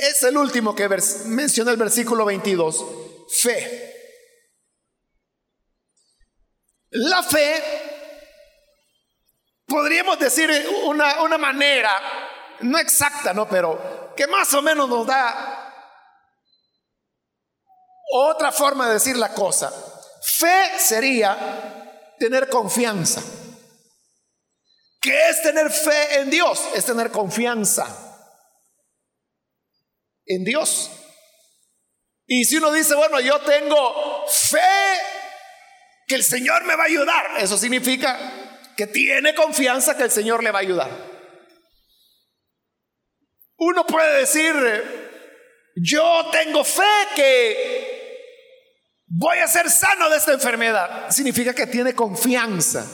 es 0.00 0.22
el 0.22 0.36
último 0.36 0.74
que 0.74 0.88
menciona 1.26 1.70
el 1.70 1.76
versículo 1.76 2.24
22, 2.24 2.84
fe. 3.28 3.92
La 6.90 7.22
fe, 7.22 7.62
podríamos 9.66 10.18
decir 10.18 10.50
una, 10.84 11.22
una 11.22 11.38
manera, 11.38 11.90
no 12.60 12.78
exacta, 12.78 13.34
¿no? 13.34 13.48
Pero 13.48 14.14
que 14.16 14.26
más 14.26 14.52
o 14.54 14.62
menos 14.62 14.88
nos 14.88 15.06
da 15.06 15.74
otra 18.12 18.52
forma 18.52 18.86
de 18.86 18.94
decir 18.94 19.16
la 19.16 19.34
cosa. 19.34 19.72
Fe 20.22 20.78
sería 20.78 22.14
tener 22.18 22.48
confianza. 22.48 23.22
¿Qué 25.00 25.28
es 25.28 25.42
tener 25.42 25.70
fe 25.70 26.20
en 26.20 26.30
Dios? 26.30 26.60
Es 26.74 26.84
tener 26.84 27.10
confianza 27.10 28.05
en 30.26 30.44
Dios. 30.44 30.90
Y 32.26 32.44
si 32.44 32.56
uno 32.56 32.72
dice, 32.72 32.94
bueno, 32.94 33.20
yo 33.20 33.40
tengo 33.40 34.26
fe 34.28 34.58
que 36.06 36.16
el 36.16 36.24
Señor 36.24 36.64
me 36.64 36.76
va 36.76 36.84
a 36.84 36.86
ayudar, 36.86 37.26
eso 37.38 37.56
significa 37.56 38.18
que 38.76 38.86
tiene 38.86 39.34
confianza 39.34 39.96
que 39.96 40.04
el 40.04 40.10
Señor 40.10 40.42
le 40.42 40.50
va 40.50 40.58
a 40.58 40.62
ayudar. 40.62 40.90
Uno 43.58 43.86
puede 43.86 44.20
decir, 44.20 44.54
yo 45.76 46.28
tengo 46.30 46.62
fe 46.62 46.82
que 47.14 47.96
voy 49.06 49.38
a 49.38 49.48
ser 49.48 49.70
sano 49.70 50.10
de 50.10 50.18
esta 50.18 50.32
enfermedad. 50.32 51.10
Significa 51.10 51.54
que 51.54 51.66
tiene 51.66 51.94
confianza. 51.94 52.86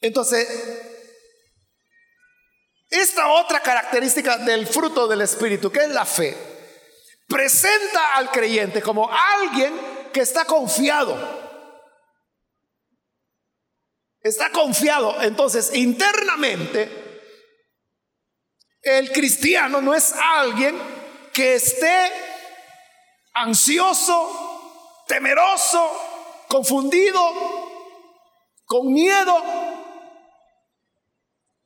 Entonces, 0.00 0.48
esta 2.90 3.30
otra 3.32 3.60
característica 3.60 4.38
del 4.38 4.66
fruto 4.66 5.06
del 5.06 5.20
Espíritu, 5.20 5.70
que 5.70 5.80
es 5.80 5.90
la 5.90 6.04
fe, 6.04 6.36
presenta 7.26 8.14
al 8.14 8.30
creyente 8.30 8.80
como 8.80 9.10
alguien 9.10 10.08
que 10.12 10.20
está 10.20 10.44
confiado. 10.44 11.16
Está 14.22 14.50
confiado. 14.50 15.20
Entonces, 15.22 15.74
internamente, 15.74 17.08
el 18.82 19.12
cristiano 19.12 19.80
no 19.80 19.94
es 19.94 20.12
alguien 20.12 20.78
que 21.32 21.54
esté 21.54 22.12
ansioso, 23.34 25.04
temeroso, 25.06 26.44
confundido, 26.48 27.20
con 28.64 28.92
miedo, 28.92 29.42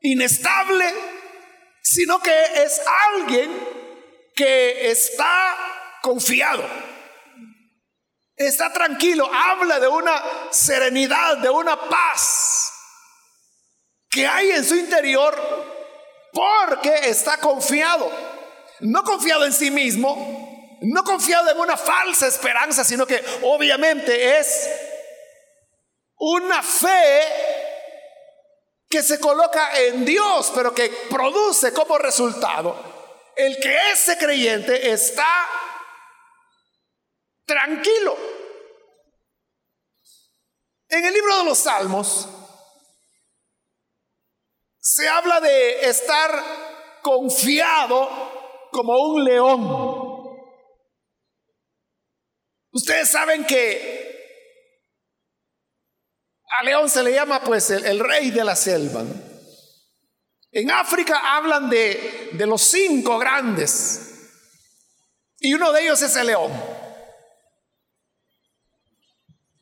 inestable, 0.02 0.84
sino 1.82 2.20
que 2.20 2.62
es 2.62 2.80
alguien 3.14 3.50
que 4.34 4.90
está 4.90 5.56
confiado, 6.02 6.64
está 8.36 8.72
tranquilo, 8.72 9.30
habla 9.32 9.78
de 9.78 9.88
una 9.88 10.22
serenidad, 10.50 11.38
de 11.38 11.50
una 11.50 11.76
paz 11.88 12.72
que 14.10 14.26
hay 14.26 14.50
en 14.50 14.64
su 14.64 14.74
interior 14.74 15.34
porque 16.32 17.08
está 17.08 17.38
confiado, 17.38 18.10
no 18.80 19.02
confiado 19.04 19.44
en 19.44 19.52
sí 19.52 19.70
mismo, 19.70 20.78
no 20.82 21.04
confiado 21.04 21.50
en 21.50 21.58
una 21.58 21.76
falsa 21.76 22.26
esperanza, 22.26 22.84
sino 22.84 23.06
que 23.06 23.22
obviamente 23.42 24.38
es 24.38 24.68
una 26.16 26.62
fe 26.62 27.22
que 28.92 29.02
se 29.02 29.18
coloca 29.18 29.74
en 29.80 30.04
Dios, 30.04 30.52
pero 30.54 30.74
que 30.74 30.90
produce 31.08 31.72
como 31.72 31.96
resultado 31.96 32.76
el 33.34 33.58
que 33.58 33.90
ese 33.90 34.18
creyente 34.18 34.92
está 34.92 35.48
tranquilo. 37.46 38.14
En 40.90 41.06
el 41.06 41.14
libro 41.14 41.38
de 41.38 41.44
los 41.44 41.58
Salmos 41.58 42.28
se 44.78 45.08
habla 45.08 45.40
de 45.40 45.88
estar 45.88 47.00
confiado 47.00 48.68
como 48.70 48.92
un 48.92 49.24
león. 49.24 50.36
Ustedes 52.72 53.10
saben 53.10 53.46
que 53.46 54.11
a 56.58 56.64
león 56.64 56.88
se 56.88 57.02
le 57.02 57.12
llama 57.12 57.40
pues 57.42 57.70
el, 57.70 57.98
rey 57.98 58.30
de 58.30 58.44
la 58.44 58.56
selva. 58.56 59.04
En 60.50 60.70
África 60.70 61.36
hablan 61.36 61.70
de, 61.70 62.30
de 62.32 62.46
los 62.46 62.60
cinco 62.62 63.18
grandes 63.18 64.30
y 65.38 65.54
uno 65.54 65.72
de 65.72 65.82
ellos 65.82 66.02
es 66.02 66.14
el 66.16 66.26
león. 66.26 66.52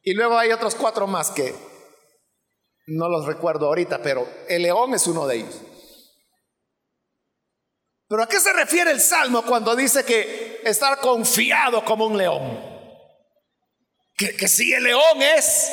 Y 0.03 0.15
luego 0.15 0.37
hay 0.39 0.51
otros 0.51 0.75
cuatro 0.75 1.07
más 1.07 1.31
que 1.31 1.55
no 2.87 3.09
los 3.09 3.27
recuerdo 3.27 3.67
ahorita, 3.67 4.03
pero 4.03 4.29
el 4.49 4.63
león 4.63 4.95
es 4.95 5.07
uno 5.07 5.27
de 5.27 5.37
ellos. 5.37 5.61
Pero 8.09 8.25
¿a 8.25 8.29
qué 8.29 8.41
se 8.41 8.53
refiere 8.53 8.91
el 8.91 9.01
Salmo 9.01 9.43
cuando 9.43 9.77
dice 9.77 10.05
que 10.05 10.61
estar 10.65 10.99
confiado 10.99 11.85
como 11.85 12.07
un 12.07 12.19
león? 12.19 12.69
Que, 14.17 14.37
que 14.37 14.49
si 14.49 14.73
el 14.73 14.83
león 14.83 15.23
es 15.23 15.71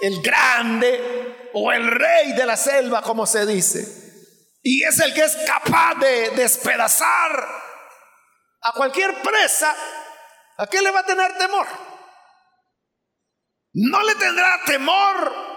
el 0.00 0.22
grande 0.22 1.50
o 1.52 1.72
el 1.72 1.90
rey 1.90 2.32
de 2.32 2.46
la 2.46 2.56
selva, 2.56 3.02
como 3.02 3.26
se 3.26 3.46
dice. 3.46 4.00
Y 4.62 4.82
es 4.84 4.98
el 5.00 5.14
que 5.14 5.24
es 5.24 5.36
capaz 5.46 5.94
de 5.96 6.30
despedazar 6.30 7.48
a 8.62 8.72
cualquier 8.72 9.22
presa. 9.22 9.74
¿A 10.58 10.66
qué 10.66 10.82
le 10.82 10.90
va 10.90 11.00
a 11.00 11.06
tener 11.06 11.36
temor? 11.38 11.66
No 13.72 14.02
le 14.02 14.14
tendrá 14.16 14.60
temor 14.66 15.50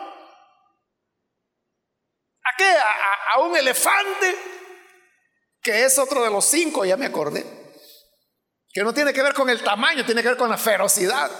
a 2.43 2.57
qué? 2.57 2.69
A, 2.69 3.35
a 3.35 3.39
un 3.39 3.55
elefante, 3.55 4.37
que 5.61 5.85
es 5.85 5.97
otro 5.97 6.23
de 6.23 6.29
los 6.29 6.45
cinco, 6.45 6.85
ya 6.85 6.97
me 6.97 7.05
acordé. 7.05 7.45
Que 8.71 8.83
no 8.83 8.93
tiene 8.93 9.13
que 9.13 9.23
ver 9.23 9.33
con 9.33 9.49
el 9.49 9.63
tamaño, 9.63 10.05
tiene 10.05 10.21
que 10.21 10.29
ver 10.29 10.37
con 10.37 10.49
la 10.49 10.57
ferocidad. 10.57 11.31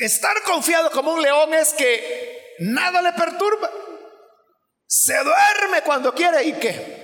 Estar 0.00 0.42
confiado 0.42 0.90
como 0.90 1.14
un 1.14 1.22
león 1.22 1.54
es 1.54 1.72
que 1.72 2.56
nada 2.60 3.00
le 3.00 3.12
perturba. 3.12 3.70
Se 4.86 5.16
duerme 5.16 5.82
cuando 5.82 6.14
quiere 6.14 6.44
y 6.44 6.52
qué. 6.54 7.00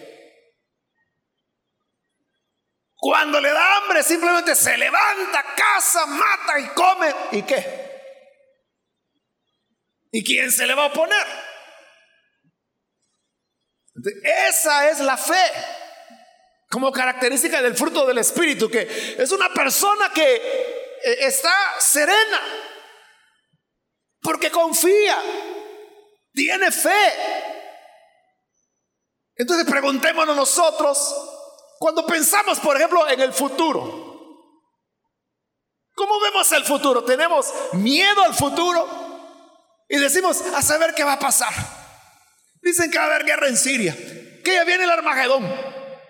Cuando 2.97 3.41
le 3.41 3.51
da 3.51 3.77
hambre 3.77 4.03
simplemente 4.03 4.55
se 4.55 4.77
levanta, 4.77 5.45
caza, 5.55 6.07
mata 6.07 6.59
y 6.59 6.67
come 6.69 7.15
y 7.33 7.43
qué. 7.43 7.87
¿Y 10.11 10.25
quién 10.25 10.51
se 10.51 10.67
le 10.67 10.75
va 10.75 10.85
a 10.85 10.87
oponer? 10.87 11.27
Esa 14.49 14.91
es 14.91 15.01
la 15.01 15.17
fe 15.17 15.53
como 16.69 16.93
característica 16.93 17.63
del 17.63 17.77
fruto 17.77 18.07
del 18.07 18.19
Espíritu, 18.19 18.69
que 18.69 19.17
es 19.19 19.31
una 19.31 19.53
persona 19.53 20.11
que 20.13 20.35
eh, 20.35 21.17
está 21.21 21.55
serena, 21.79 22.41
porque 24.27 24.51
confía, 24.51 25.17
tiene 26.33 26.73
fe. 26.73 27.13
Entonces 29.37 29.65
preguntémonos 29.71 30.35
nosotros, 30.35 31.15
cuando 31.79 32.05
pensamos, 32.05 32.59
por 32.59 32.77
ejemplo, 32.77 33.09
en 33.09 33.21
el 33.21 33.33
futuro, 33.33 34.51
¿cómo 35.95 36.19
vemos 36.19 36.51
el 36.51 36.65
futuro? 36.65 37.05
¿Tenemos 37.05 37.53
miedo 37.75 38.21
al 38.25 38.35
futuro? 38.35 39.87
Y 39.89 39.97
decimos, 39.99 40.43
a 40.57 40.61
saber 40.61 40.93
qué 40.97 41.05
va 41.05 41.13
a 41.13 41.19
pasar. 41.21 41.53
Dicen 42.61 42.91
que 42.91 42.99
va 42.99 43.05
a 43.05 43.07
haber 43.07 43.27
guerra 43.27 43.47
en 43.47 43.57
Siria, 43.57 43.95
que 44.43 44.55
ya 44.55 44.65
viene 44.65 44.83
el 44.83 44.91
Armagedón, 44.91 45.49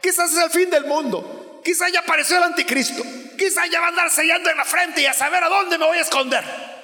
quizás 0.00 0.32
es 0.32 0.38
el 0.38 0.50
fin 0.50 0.70
del 0.70 0.86
mundo, 0.86 1.60
quizás 1.62 1.92
ya 1.92 2.00
apareció 2.00 2.38
el 2.38 2.44
anticristo, 2.44 3.02
quizás 3.36 3.68
ya 3.68 3.78
va 3.80 3.88
a 3.88 3.90
andar 3.90 4.10
sellando 4.10 4.48
en 4.48 4.56
la 4.56 4.64
frente 4.64 5.02
y 5.02 5.06
a 5.06 5.12
saber 5.12 5.44
a 5.44 5.50
dónde 5.50 5.76
me 5.76 5.84
voy 5.84 5.98
a 5.98 6.00
esconder. 6.00 6.75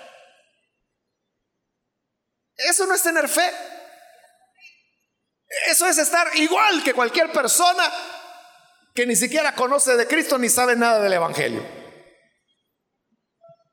Eso 2.68 2.86
no 2.86 2.94
es 2.94 3.02
tener 3.02 3.28
fe. 3.28 3.50
Eso 5.68 5.86
es 5.86 5.98
estar 5.98 6.34
igual 6.36 6.82
que 6.82 6.94
cualquier 6.94 7.30
persona 7.32 7.84
que 8.94 9.06
ni 9.06 9.16
siquiera 9.16 9.54
conoce 9.54 9.96
de 9.96 10.06
Cristo 10.06 10.38
ni 10.38 10.48
sabe 10.48 10.76
nada 10.76 11.00
del 11.00 11.12
Evangelio. 11.12 11.62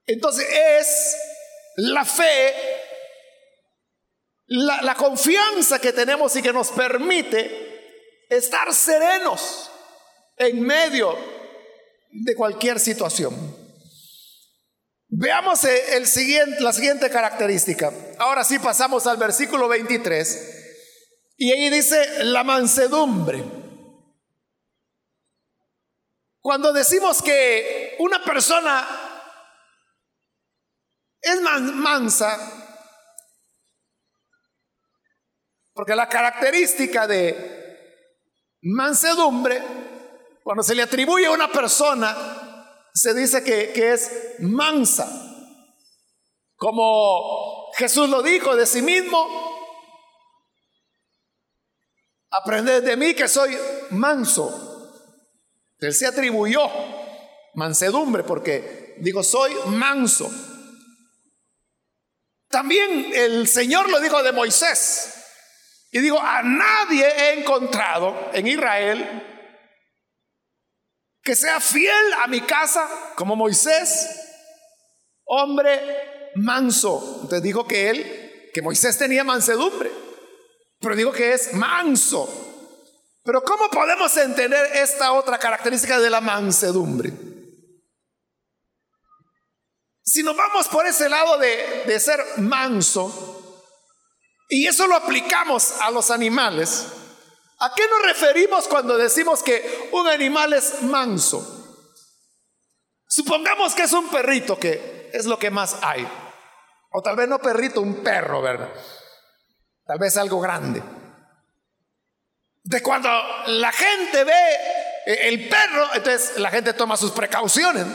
Entonces 0.05 0.47
es 0.49 1.17
la 1.75 2.03
fe, 2.03 2.53
la, 4.47 4.95
confianza 4.95 5.79
que 5.79 5.93
tenemos 5.93 6.35
y 6.35 6.41
que 6.41 6.51
nos 6.51 6.69
permite 6.69 8.25
estar 8.29 8.73
serenos 8.73 9.69
en 10.35 10.61
medio 10.61 11.15
de 12.11 12.35
cualquier 12.35 12.79
situación. 12.79 13.58
Veamos 15.11 15.63
eh, 15.63 15.97
el 15.97 16.05
siguiente, 16.05 16.61
la 16.61 16.71
siguiente 16.71 17.09
característica. 17.09 17.91
Ahora 18.19 18.43
sí 18.43 18.59
pasamos 18.59 19.07
al 19.07 19.17
versículo 19.17 19.67
23. 19.67 20.57
Y 21.37 21.51
ahí 21.51 21.69
dice 21.69 22.23
la 22.25 22.43
mansedumbre. 22.43 23.43
Cuando 26.41 26.71
decimos 26.71 27.21
que 27.21 27.95
una 27.99 28.23
persona 28.23 28.87
es 31.21 31.41
mansa, 31.41 32.37
porque 35.73 35.95
la 35.95 36.07
característica 36.07 37.07
de 37.07 37.67
mansedumbre, 38.61 39.61
cuando 40.43 40.61
se 40.61 40.75
le 40.75 40.83
atribuye 40.83 41.25
a 41.25 41.31
una 41.31 41.51
persona, 41.51 42.48
se 42.93 43.13
dice 43.13 43.43
que, 43.43 43.71
que 43.73 43.93
es 43.93 44.35
mansa. 44.39 45.07
Como 46.55 47.71
Jesús 47.77 48.09
lo 48.09 48.21
dijo 48.21 48.55
de 48.55 48.65
sí 48.65 48.81
mismo, 48.81 49.27
aprended 52.31 52.83
de 52.83 52.97
mí 52.97 53.13
que 53.13 53.27
soy 53.27 53.57
manso. 53.91 54.65
Él 55.79 55.93
se 55.93 56.05
atribuyó 56.05 56.69
mansedumbre 57.55 58.23
porque 58.23 58.95
digo, 58.99 59.23
soy 59.23 59.53
manso. 59.67 60.29
También 62.49 63.11
el 63.13 63.47
Señor 63.47 63.89
lo 63.89 63.99
dijo 63.99 64.21
de 64.23 64.31
Moisés. 64.31 65.15
Y 65.91 65.99
digo, 65.99 66.19
a 66.19 66.43
nadie 66.43 67.07
he 67.07 67.39
encontrado 67.39 68.29
en 68.33 68.47
Israel 68.47 69.28
que 71.29 71.35
sea 71.35 71.59
fiel 71.59 72.13
a 72.23 72.27
mi 72.27 72.41
casa 72.41 72.89
como 73.13 73.35
Moisés, 73.35 74.09
hombre 75.25 76.31
manso. 76.33 77.19
Entonces 77.21 77.43
dijo 77.43 77.67
que 77.67 77.91
él, 77.91 78.49
que 78.51 78.63
Moisés 78.63 78.97
tenía 78.97 79.23
mansedumbre, 79.23 79.91
pero 80.79 80.95
digo 80.95 81.11
que 81.11 81.33
es 81.33 81.53
manso. 81.53 82.27
Pero 83.23 83.43
¿cómo 83.43 83.69
podemos 83.69 84.17
entender 84.17 84.71
esta 84.73 85.11
otra 85.11 85.37
característica 85.37 85.99
de 85.99 86.09
la 86.09 86.19
mansedumbre? 86.19 87.13
Si 90.03 90.23
nos 90.23 90.35
vamos 90.35 90.67
por 90.67 90.87
ese 90.87 91.09
lado 91.09 91.37
de, 91.37 91.83
de 91.85 91.99
ser 91.99 92.19
manso, 92.37 93.61
y 94.49 94.65
eso 94.65 94.87
lo 94.87 94.95
aplicamos 94.95 95.73
a 95.79 95.91
los 95.91 96.09
animales, 96.09 96.87
¿A 97.59 97.73
qué 97.75 97.83
nos 97.89 98.01
referimos 98.03 98.67
cuando 98.67 98.97
decimos 98.97 99.43
que 99.43 99.89
un 99.91 100.07
animal 100.07 100.53
es 100.53 100.81
manso? 100.83 101.57
Supongamos 103.05 103.75
que 103.75 103.83
es 103.83 103.91
un 103.91 104.07
perrito, 104.07 104.57
que 104.57 105.09
es 105.11 105.25
lo 105.25 105.37
que 105.37 105.51
más 105.51 105.77
hay. 105.81 106.07
O 106.91 107.01
tal 107.01 107.17
vez 107.17 107.27
no 107.27 107.39
perrito, 107.39 107.81
un 107.81 108.03
perro, 108.03 108.41
¿verdad? 108.41 108.69
Tal 109.85 109.99
vez 109.99 110.15
algo 110.15 110.39
grande. 110.39 110.81
De 112.63 112.81
cuando 112.81 113.09
la 113.47 113.71
gente 113.71 114.23
ve 114.23 114.55
eh, 115.05 115.27
el 115.27 115.49
perro, 115.49 115.89
entonces 115.93 116.37
la 116.37 116.51
gente 116.51 116.73
toma 116.73 116.95
sus 116.95 117.11
precauciones. 117.11 117.85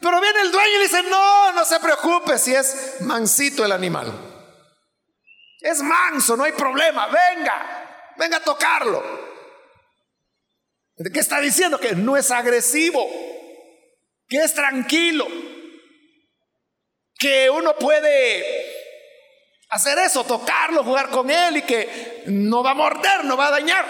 Pero 0.00 0.20
viene 0.20 0.40
el 0.40 0.52
dueño 0.52 0.78
y 0.78 0.82
dice, 0.82 1.02
no, 1.04 1.52
no 1.52 1.64
se 1.64 1.80
preocupe 1.80 2.38
si 2.38 2.54
es 2.54 2.96
mansito 3.00 3.64
el 3.64 3.72
animal. 3.72 4.12
Es 5.60 5.82
manso, 5.82 6.36
no 6.36 6.44
hay 6.44 6.52
problema, 6.52 7.06
venga, 7.06 7.81
venga 8.16 8.38
a 8.38 8.44
tocarlo. 8.44 9.02
¿Qué 11.12 11.20
está 11.20 11.40
diciendo? 11.40 11.78
Que 11.78 11.94
no 11.94 12.16
es 12.16 12.30
agresivo, 12.30 13.08
que 14.28 14.38
es 14.38 14.54
tranquilo, 14.54 15.26
que 17.18 17.50
uno 17.50 17.74
puede 17.76 18.44
hacer 19.70 19.98
eso, 19.98 20.24
tocarlo, 20.24 20.84
jugar 20.84 21.08
con 21.08 21.30
él 21.30 21.56
y 21.56 21.62
que 21.62 22.24
no 22.26 22.62
va 22.62 22.72
a 22.72 22.74
morder, 22.74 23.24
no 23.24 23.36
va 23.36 23.48
a 23.48 23.52
dañar. 23.52 23.86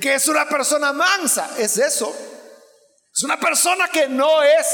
¿Qué 0.00 0.14
es 0.14 0.28
una 0.28 0.48
persona 0.48 0.92
mansa? 0.92 1.54
Es 1.58 1.76
eso. 1.78 2.14
Es 3.14 3.22
una 3.22 3.38
persona 3.38 3.88
que 3.88 4.08
no 4.08 4.42
es 4.42 4.66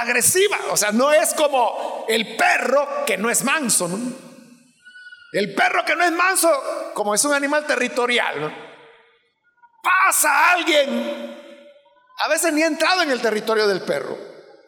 agresiva, 0.00 0.56
o 0.70 0.76
sea, 0.76 0.92
no 0.92 1.12
es 1.12 1.34
como 1.34 2.04
el 2.08 2.36
perro 2.36 3.04
que 3.04 3.16
no 3.18 3.28
es 3.28 3.42
manso. 3.42 3.90
El 5.32 5.54
perro 5.54 5.84
que 5.84 5.96
no 5.96 6.04
es 6.04 6.12
manso, 6.12 6.92
como 6.94 7.14
es 7.14 7.24
un 7.24 7.32
animal 7.32 7.66
territorial, 7.66 8.54
pasa 9.82 10.30
a 10.30 10.52
alguien, 10.52 11.36
a 12.18 12.28
veces 12.28 12.52
ni 12.52 12.62
ha 12.62 12.66
entrado 12.66 13.02
en 13.02 13.10
el 13.10 13.20
territorio 13.20 13.66
del 13.66 13.80
perro, 13.80 14.16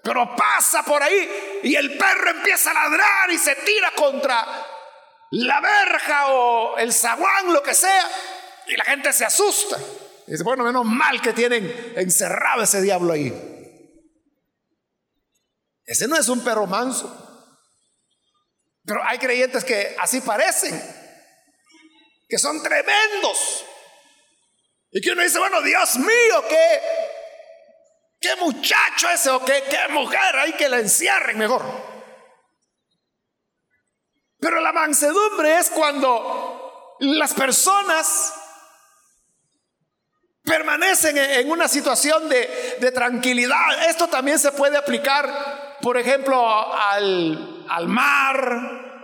pero 0.02 0.34
pasa 0.34 0.82
por 0.82 1.02
ahí 1.02 1.60
y 1.62 1.76
el 1.76 1.98
perro 1.98 2.30
empieza 2.30 2.70
a 2.70 2.88
ladrar 2.88 3.30
y 3.30 3.36
se 3.36 3.54
tira 3.56 3.92
contra 3.94 4.46
la 5.32 5.60
verja 5.60 6.28
o 6.28 6.78
el 6.78 6.94
zaguán, 6.94 7.52
lo 7.52 7.62
que 7.62 7.74
sea, 7.74 8.08
y 8.66 8.76
la 8.76 8.84
gente 8.84 9.12
se 9.12 9.26
asusta. 9.26 9.78
Y 10.26 10.32
dice, 10.32 10.44
bueno, 10.44 10.64
menos 10.64 10.86
mal 10.86 11.20
que 11.20 11.34
tienen 11.34 11.92
encerrado 11.96 12.62
ese 12.62 12.80
diablo 12.80 13.12
ahí. 13.12 13.32
Ese 15.84 16.08
no 16.08 16.16
es 16.16 16.28
un 16.28 16.42
perro 16.42 16.66
manso. 16.66 17.23
Pero 18.84 19.00
hay 19.04 19.18
creyentes 19.18 19.64
que 19.64 19.96
así 19.98 20.20
parecen, 20.20 20.80
que 22.28 22.38
son 22.38 22.62
tremendos. 22.62 23.64
Y 24.90 25.00
que 25.00 25.10
uno 25.10 25.22
dice, 25.22 25.38
bueno, 25.38 25.60
Dios 25.62 25.96
mío, 25.96 26.44
qué, 26.48 26.80
qué 28.20 28.36
muchacho 28.36 29.08
ese 29.10 29.30
o 29.30 29.44
qué, 29.44 29.64
qué 29.68 29.88
mujer, 29.90 30.36
hay 30.38 30.52
que 30.52 30.68
la 30.68 30.78
encierren 30.78 31.38
mejor. 31.38 31.62
Pero 34.38 34.60
la 34.60 34.72
mansedumbre 34.72 35.58
es 35.58 35.70
cuando 35.70 36.96
las 37.00 37.32
personas 37.32 38.34
permanecen 40.44 41.16
en 41.16 41.50
una 41.50 41.66
situación 41.66 42.28
de, 42.28 42.76
de, 42.78 42.92
tranquilidad. 42.92 43.88
Esto 43.88 44.08
también 44.08 44.38
se 44.38 44.52
puede 44.52 44.76
aplicar, 44.76 45.78
por 45.80 45.96
ejemplo, 45.96 46.46
al, 46.74 47.53
al 47.68 47.88
mar 47.88 48.94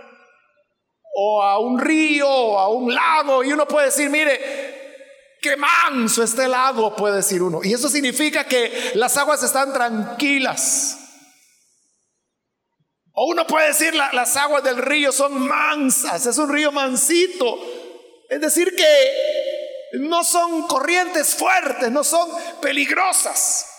o 1.13 1.43
a 1.43 1.59
un 1.59 1.79
río 1.79 2.29
o 2.29 2.57
a 2.57 2.69
un 2.69 2.93
lago 2.93 3.43
y 3.43 3.51
uno 3.51 3.67
puede 3.67 3.87
decir, 3.87 4.09
mire, 4.09 5.37
qué 5.41 5.57
manso 5.57 6.23
este 6.23 6.47
lago, 6.47 6.95
puede 6.95 7.17
decir 7.17 7.41
uno. 7.41 7.61
Y 7.63 7.73
eso 7.73 7.89
significa 7.89 8.45
que 8.45 8.91
las 8.95 9.17
aguas 9.17 9.43
están 9.43 9.73
tranquilas. 9.73 10.97
O 13.13 13.27
uno 13.29 13.45
puede 13.45 13.67
decir, 13.67 13.93
las 13.93 14.35
aguas 14.37 14.63
del 14.63 14.77
río 14.77 15.11
son 15.11 15.39
mansas, 15.47 16.25
es 16.25 16.37
un 16.37 16.49
río 16.49 16.71
mansito. 16.71 17.57
Es 18.29 18.39
decir, 18.39 18.73
que 18.75 19.99
no 19.99 20.23
son 20.23 20.67
corrientes 20.67 21.35
fuertes, 21.35 21.91
no 21.91 22.03
son 22.03 22.29
peligrosas. 22.61 23.70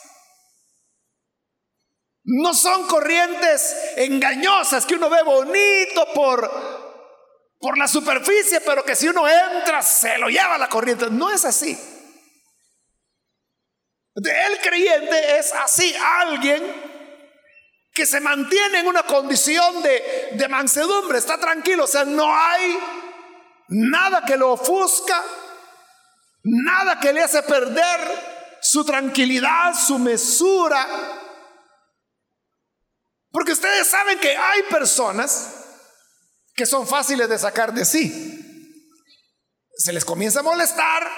No 2.24 2.54
son 2.54 2.86
corrientes 2.86 3.74
engañosas 3.96 4.86
que 4.86 4.94
uno 4.94 5.10
ve 5.10 5.22
bonito 5.22 6.06
por, 6.14 6.48
por 7.58 7.76
la 7.76 7.88
superficie, 7.88 8.60
pero 8.60 8.84
que 8.84 8.94
si 8.94 9.08
uno 9.08 9.28
entra 9.28 9.82
se 9.82 10.18
lo 10.18 10.28
lleva 10.28 10.56
la 10.56 10.68
corriente. 10.68 11.06
No 11.10 11.30
es 11.30 11.44
así. 11.44 11.76
El 14.14 14.58
creyente 14.60 15.38
es 15.38 15.52
así, 15.54 15.94
alguien 16.20 16.92
que 17.94 18.06
se 18.06 18.20
mantiene 18.20 18.80
en 18.80 18.86
una 18.86 19.02
condición 19.02 19.82
de, 19.82 20.30
de 20.32 20.48
mansedumbre, 20.48 21.18
está 21.18 21.38
tranquilo, 21.38 21.84
o 21.84 21.86
sea, 21.86 22.04
no 22.04 22.34
hay 22.34 22.78
nada 23.68 24.22
que 24.24 24.36
lo 24.36 24.52
ofusca, 24.52 25.22
nada 26.44 27.00
que 27.00 27.12
le 27.12 27.22
hace 27.22 27.42
perder 27.42 28.00
su 28.60 28.84
tranquilidad, 28.84 29.74
su 29.74 29.98
mesura. 29.98 30.86
Porque 33.32 33.52
ustedes 33.52 33.88
saben 33.88 34.18
que 34.18 34.36
hay 34.36 34.62
personas 34.64 35.62
que 36.54 36.66
son 36.66 36.86
fáciles 36.86 37.28
de 37.28 37.38
sacar 37.38 37.72
de 37.72 37.84
sí. 37.84 38.90
Se 39.74 39.92
les 39.92 40.04
comienza 40.04 40.40
a 40.40 40.42
molestar 40.42 41.08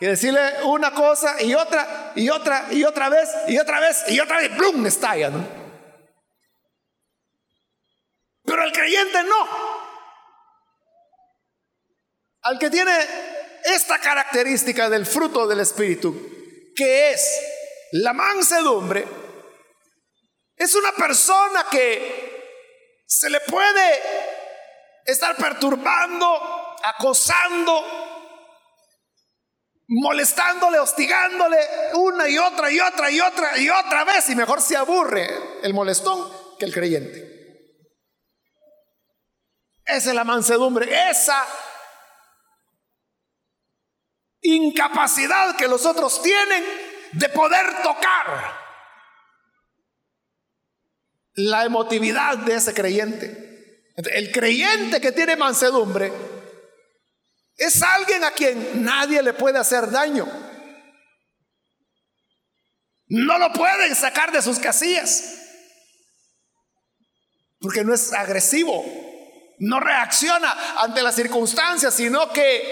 y 0.00 0.06
decirle 0.06 0.40
una 0.64 0.94
cosa 0.94 1.42
y 1.42 1.54
otra 1.54 2.12
y 2.14 2.30
otra 2.30 2.68
y 2.70 2.84
otra 2.84 3.08
vez 3.08 3.28
y 3.48 3.58
otra 3.58 3.80
vez 3.80 4.04
y 4.08 4.20
otra 4.20 4.38
vez, 4.38 4.50
¡plum! 4.50 4.86
estalla, 4.86 5.30
¿no? 5.30 5.46
Pero 8.44 8.62
el 8.62 8.72
creyente 8.72 9.22
no. 9.24 9.48
Al 12.42 12.58
que 12.58 12.70
tiene 12.70 12.92
esta 13.64 13.98
característica 13.98 14.88
del 14.88 15.06
fruto 15.06 15.46
del 15.46 15.60
Espíritu, 15.60 16.14
que 16.76 17.12
es 17.12 17.40
la 17.92 18.12
mansedumbre, 18.12 19.23
es 20.56 20.74
una 20.74 20.92
persona 20.92 21.66
que 21.70 23.02
se 23.06 23.28
le 23.30 23.40
puede 23.40 24.02
estar 25.04 25.36
perturbando, 25.36 26.76
acosando, 26.82 27.84
molestándole, 29.88 30.78
hostigándole 30.78 31.58
una 31.94 32.28
y 32.28 32.38
otra 32.38 32.70
y 32.70 32.80
otra 32.80 33.10
y 33.10 33.20
otra 33.20 33.58
y 33.58 33.68
otra 33.68 34.04
vez, 34.04 34.28
y 34.30 34.34
mejor 34.34 34.62
se 34.62 34.76
aburre 34.76 35.28
el 35.62 35.74
molestón 35.74 36.30
que 36.58 36.64
el 36.64 36.72
creyente. 36.72 37.34
Esa 39.84 40.08
es 40.10 40.14
la 40.14 40.24
mansedumbre, 40.24 41.10
esa 41.10 41.46
incapacidad 44.40 45.56
que 45.56 45.68
los 45.68 45.84
otros 45.84 46.22
tienen 46.22 46.64
de 47.12 47.28
poder 47.28 47.82
tocar 47.82 48.63
la 51.34 51.64
emotividad 51.64 52.38
de 52.38 52.54
ese 52.54 52.74
creyente. 52.74 53.82
El 53.96 54.32
creyente 54.32 55.00
que 55.00 55.12
tiene 55.12 55.36
mansedumbre 55.36 56.12
es 57.56 57.82
alguien 57.82 58.24
a 58.24 58.32
quien 58.32 58.84
nadie 58.84 59.22
le 59.22 59.32
puede 59.32 59.58
hacer 59.58 59.90
daño. 59.90 60.26
No 63.06 63.38
lo 63.38 63.52
pueden 63.52 63.94
sacar 63.94 64.32
de 64.32 64.42
sus 64.42 64.58
casillas. 64.58 65.40
Porque 67.60 67.84
no 67.84 67.94
es 67.94 68.12
agresivo, 68.12 68.84
no 69.58 69.80
reacciona 69.80 70.82
ante 70.82 71.02
las 71.02 71.14
circunstancias, 71.14 71.94
sino 71.94 72.30
que 72.32 72.62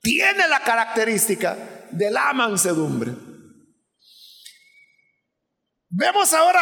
tiene 0.00 0.48
la 0.48 0.60
característica 0.60 1.56
de 1.90 2.10
la 2.10 2.32
mansedumbre. 2.32 3.27
Vemos 5.90 6.32
ahora 6.34 6.60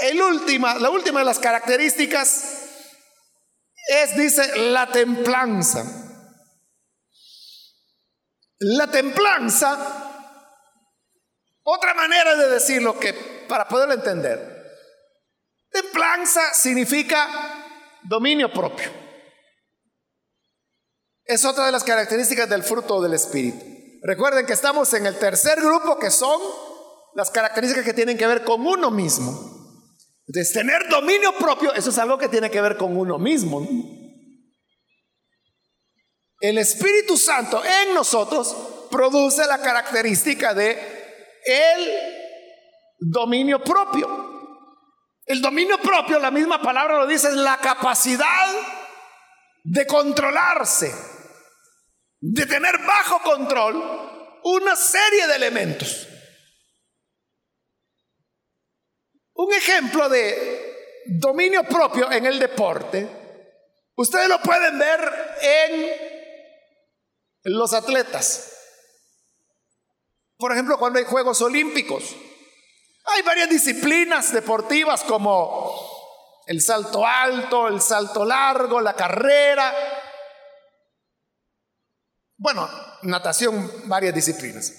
el 0.00 0.18
la 0.18 0.90
última 0.90 1.20
de 1.20 1.24
las 1.24 1.38
características 1.38 2.64
es, 3.86 4.16
dice, 4.16 4.56
la 4.70 4.90
templanza. 4.90 5.84
La 8.58 8.90
templanza, 8.90 9.76
otra 11.64 11.94
manera 11.94 12.34
de 12.34 12.48
decirlo 12.48 12.98
que 12.98 13.12
para 13.48 13.68
poderlo 13.68 13.94
entender, 13.94 14.72
templanza 15.70 16.54
significa 16.54 17.28
dominio 18.02 18.52
propio. 18.52 18.90
Es 21.24 21.44
otra 21.44 21.66
de 21.66 21.72
las 21.72 21.84
características 21.84 22.48
del 22.48 22.62
fruto 22.62 23.00
del 23.02 23.14
Espíritu. 23.14 23.64
Recuerden 24.02 24.46
que 24.46 24.52
estamos 24.52 24.92
en 24.94 25.06
el 25.06 25.18
tercer 25.18 25.60
grupo 25.60 25.98
que 25.98 26.10
son 26.10 26.40
las 27.14 27.30
características 27.30 27.84
que 27.84 27.94
tienen 27.94 28.18
que 28.18 28.26
ver 28.26 28.44
con 28.44 28.66
uno 28.66 28.90
mismo. 28.90 29.54
Entonces, 30.26 30.52
tener 30.52 30.88
dominio 30.88 31.32
propio, 31.38 31.72
eso 31.74 31.90
es 31.90 31.98
algo 31.98 32.18
que 32.18 32.28
tiene 32.28 32.50
que 32.50 32.60
ver 32.60 32.76
con 32.76 32.96
uno 32.96 33.18
mismo. 33.18 33.66
El 36.40 36.58
Espíritu 36.58 37.16
Santo 37.16 37.62
en 37.64 37.94
nosotros 37.94 38.54
produce 38.90 39.46
la 39.46 39.60
característica 39.60 40.54
de 40.54 40.78
el 41.44 41.90
dominio 42.98 43.62
propio. 43.62 44.32
El 45.26 45.40
dominio 45.40 45.78
propio, 45.78 46.18
la 46.18 46.30
misma 46.30 46.60
palabra 46.60 46.98
lo 46.98 47.06
dice, 47.06 47.28
es 47.28 47.34
la 47.34 47.56
capacidad 47.58 48.50
de 49.62 49.86
controlarse, 49.86 50.94
de 52.20 52.44
tener 52.44 52.78
bajo 52.86 53.22
control 53.22 54.40
una 54.44 54.76
serie 54.76 55.26
de 55.26 55.36
elementos. 55.36 56.08
Un 59.34 59.52
ejemplo 59.52 60.08
de 60.08 61.02
dominio 61.06 61.64
propio 61.64 62.10
en 62.10 62.26
el 62.26 62.38
deporte, 62.38 63.08
ustedes 63.96 64.28
lo 64.28 64.40
pueden 64.40 64.78
ver 64.78 65.36
en 65.42 65.90
los 67.44 67.72
atletas. 67.72 68.50
Por 70.36 70.52
ejemplo, 70.52 70.78
cuando 70.78 70.98
hay 70.98 71.04
Juegos 71.04 71.40
Olímpicos, 71.42 72.16
hay 73.06 73.22
varias 73.22 73.50
disciplinas 73.50 74.32
deportivas 74.32 75.04
como 75.04 75.74
el 76.46 76.60
salto 76.60 77.06
alto, 77.06 77.68
el 77.68 77.80
salto 77.80 78.24
largo, 78.24 78.80
la 78.80 78.94
carrera. 78.94 79.74
Bueno, 82.36 82.68
natación, 83.02 83.88
varias 83.88 84.14
disciplinas. 84.14 84.72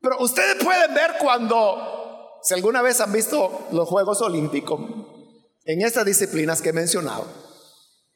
Pero 0.00 0.18
ustedes 0.20 0.62
pueden 0.62 0.94
ver 0.94 1.16
cuando, 1.18 2.07
si 2.42 2.54
alguna 2.54 2.82
vez 2.82 3.00
han 3.00 3.12
visto 3.12 3.68
los 3.72 3.88
Juegos 3.88 4.20
Olímpicos, 4.22 4.80
en 5.64 5.82
estas 5.82 6.04
disciplinas 6.04 6.62
que 6.62 6.70
he 6.70 6.72
mencionado, 6.72 7.26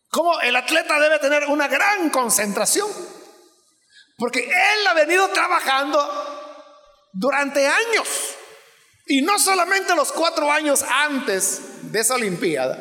cómo 0.08 0.40
el 0.40 0.56
atleta 0.56 0.98
debe 0.98 1.18
tener 1.18 1.46
una 1.46 1.68
gran 1.68 2.11
concentración. 2.11 2.88
Porque 4.16 4.40
él 4.44 4.87
ha 4.88 4.94
venido 4.94 5.28
trabajando 5.28 5.98
durante 7.12 7.66
años. 7.66 8.08
Y 9.06 9.22
no 9.22 9.38
solamente 9.38 9.96
los 9.96 10.12
cuatro 10.12 10.50
años 10.50 10.85
antes 10.88 11.90
de 11.90 12.00
esa 12.00 12.14
Olimpiada, 12.14 12.78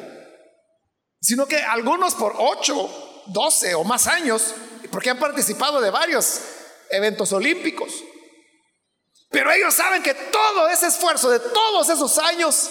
sino 1.19 1.45
que 1.45 1.57
algunos 1.57 2.15
por 2.15 2.35
ocho, 2.37 3.23
doce 3.27 3.75
o 3.75 3.83
más 3.83 4.07
años, 4.07 4.53
porque 4.91 5.09
han 5.09 5.19
participado 5.19 5.81
de 5.81 5.89
varios 5.89 6.41
eventos 6.89 7.31
olímpicos. 7.33 7.91
Pero 9.31 9.49
ellos 9.49 9.73
saben 9.73 10.03
que 10.03 10.13
todo 10.13 10.67
ese 10.67 10.87
esfuerzo 10.87 11.29
de 11.29 11.39
todos 11.39 11.87
esos 11.89 12.19
años 12.19 12.69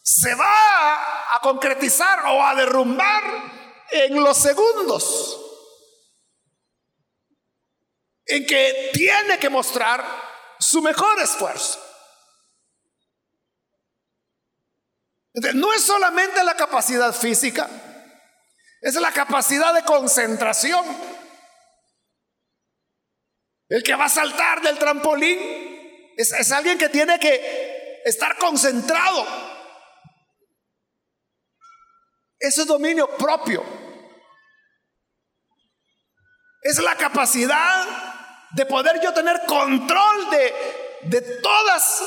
se 0.00 0.34
va 0.34 1.34
a 1.34 1.40
concretizar 1.42 2.24
o 2.26 2.42
a 2.42 2.54
derrumbar 2.54 3.22
en 3.90 4.22
los 4.22 4.38
segundos 4.38 5.38
en 8.26 8.46
que 8.46 8.90
tiene 8.92 9.38
que 9.40 9.50
mostrar 9.50 10.04
su 10.60 10.80
mejor 10.80 11.20
esfuerzo. 11.20 11.84
No 15.54 15.72
es 15.72 15.82
solamente 15.82 16.44
la 16.44 16.54
capacidad 16.54 17.12
física, 17.12 17.68
es 18.80 18.94
la 18.94 19.10
capacidad 19.10 19.74
de 19.74 19.82
concentración. 19.82 20.84
El 23.68 23.82
que 23.82 23.94
va 23.94 24.04
a 24.04 24.08
saltar 24.08 24.60
del 24.60 24.78
trampolín 24.78 25.61
es, 26.22 26.52
alguien 26.52 26.78
que 26.78 26.88
tiene 26.88 27.18
que 27.18 28.02
estar 28.04 28.36
concentrado. 28.36 29.26
Eso 32.38 32.62
es 32.62 32.66
dominio 32.66 33.08
propio. 33.16 33.62
Es 36.62 36.78
la 36.78 36.96
capacidad 36.96 37.86
de 38.50 38.66
poder 38.66 39.00
yo 39.02 39.12
tener 39.12 39.42
control 39.46 40.30
de, 40.30 40.54
de 41.02 41.20
todas 41.40 42.02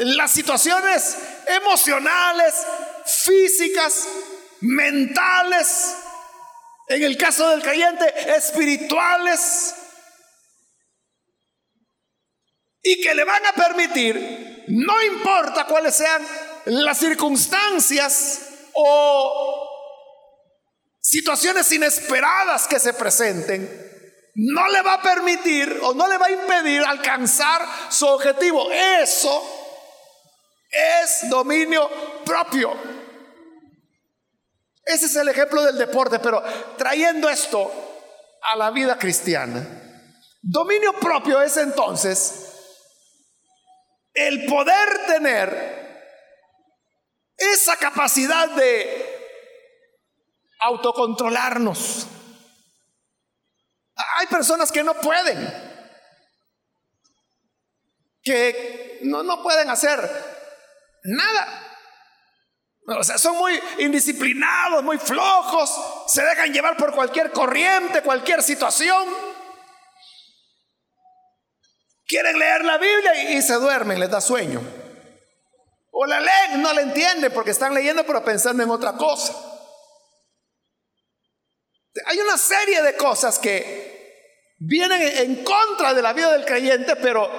las 0.00 0.30
situaciones 0.30 1.16
emocionales, 1.46 2.54
físicas, 3.04 4.08
mentales, 4.60 5.96
en 6.88 7.02
el 7.02 7.18
caso 7.18 7.48
del 7.50 7.62
creyente, 7.62 8.34
espirituales, 8.36 9.74
y 12.82 13.00
que 13.02 13.14
le 13.14 13.24
van 13.24 13.44
a 13.46 13.52
permitir, 13.52 14.64
no 14.68 15.02
importa 15.02 15.66
cuáles 15.66 15.94
sean 15.94 16.22
las 16.66 16.98
circunstancias 16.98 18.40
o 18.74 19.68
situaciones 21.00 21.70
inesperadas 21.72 22.68
que 22.68 22.78
se 22.78 22.92
presenten, 22.94 23.86
no 24.34 24.68
le 24.68 24.82
va 24.82 24.94
a 24.94 25.02
permitir 25.02 25.80
o 25.82 25.94
no 25.94 26.06
le 26.06 26.16
va 26.16 26.26
a 26.26 26.30
impedir 26.30 26.82
alcanzar 26.82 27.62
su 27.90 28.06
objetivo. 28.06 28.70
Eso 28.70 29.42
es 30.70 31.28
dominio 31.28 31.88
propio. 32.24 32.72
Ese 34.84 35.06
es 35.06 35.16
el 35.16 35.28
ejemplo 35.28 35.62
del 35.62 35.76
deporte, 35.76 36.18
pero 36.18 36.42
trayendo 36.76 37.28
esto 37.28 37.70
a 38.42 38.56
la 38.56 38.70
vida 38.70 38.96
cristiana. 38.96 39.66
Dominio 40.40 40.92
propio 40.94 41.42
es 41.42 41.56
entonces 41.56 42.47
el 44.18 44.46
poder 44.46 45.06
tener 45.06 45.78
esa 47.36 47.76
capacidad 47.76 48.48
de 48.50 49.18
autocontrolarnos. 50.60 52.06
Hay 54.16 54.26
personas 54.26 54.70
que 54.70 54.82
no 54.82 54.94
pueden, 54.94 55.38
que 58.22 59.00
no, 59.02 59.22
no 59.22 59.42
pueden 59.42 59.70
hacer 59.70 60.00
nada. 61.04 61.64
O 62.86 63.04
sea, 63.04 63.18
son 63.18 63.36
muy 63.36 63.60
indisciplinados, 63.78 64.82
muy 64.82 64.98
flojos, 64.98 65.70
se 66.06 66.22
dejan 66.22 66.52
llevar 66.52 66.76
por 66.76 66.94
cualquier 66.94 67.30
corriente, 67.32 68.02
cualquier 68.02 68.42
situación. 68.42 69.27
Quieren 72.08 72.38
leer 72.38 72.64
la 72.64 72.78
Biblia 72.78 73.32
y, 73.32 73.42
se 73.42 73.52
duermen, 73.54 74.00
les 74.00 74.10
da 74.10 74.22
sueño. 74.22 74.62
O 75.90 76.06
la 76.06 76.18
leen, 76.18 76.62
no 76.62 76.72
la 76.72 76.80
entienden 76.80 77.30
porque 77.30 77.50
están 77.50 77.74
leyendo 77.74 78.04
pero 78.06 78.24
pensando 78.24 78.62
en 78.62 78.70
otra 78.70 78.94
cosa. 78.94 79.34
Hay 82.06 82.18
una 82.18 82.38
serie 82.38 82.80
de 82.80 82.96
cosas 82.96 83.38
que 83.38 84.54
vienen 84.58 85.02
en 85.02 85.44
contra 85.44 85.92
de 85.92 86.00
la 86.00 86.14
vida 86.14 86.32
del 86.32 86.46
creyente, 86.46 86.96
pero 86.96 87.30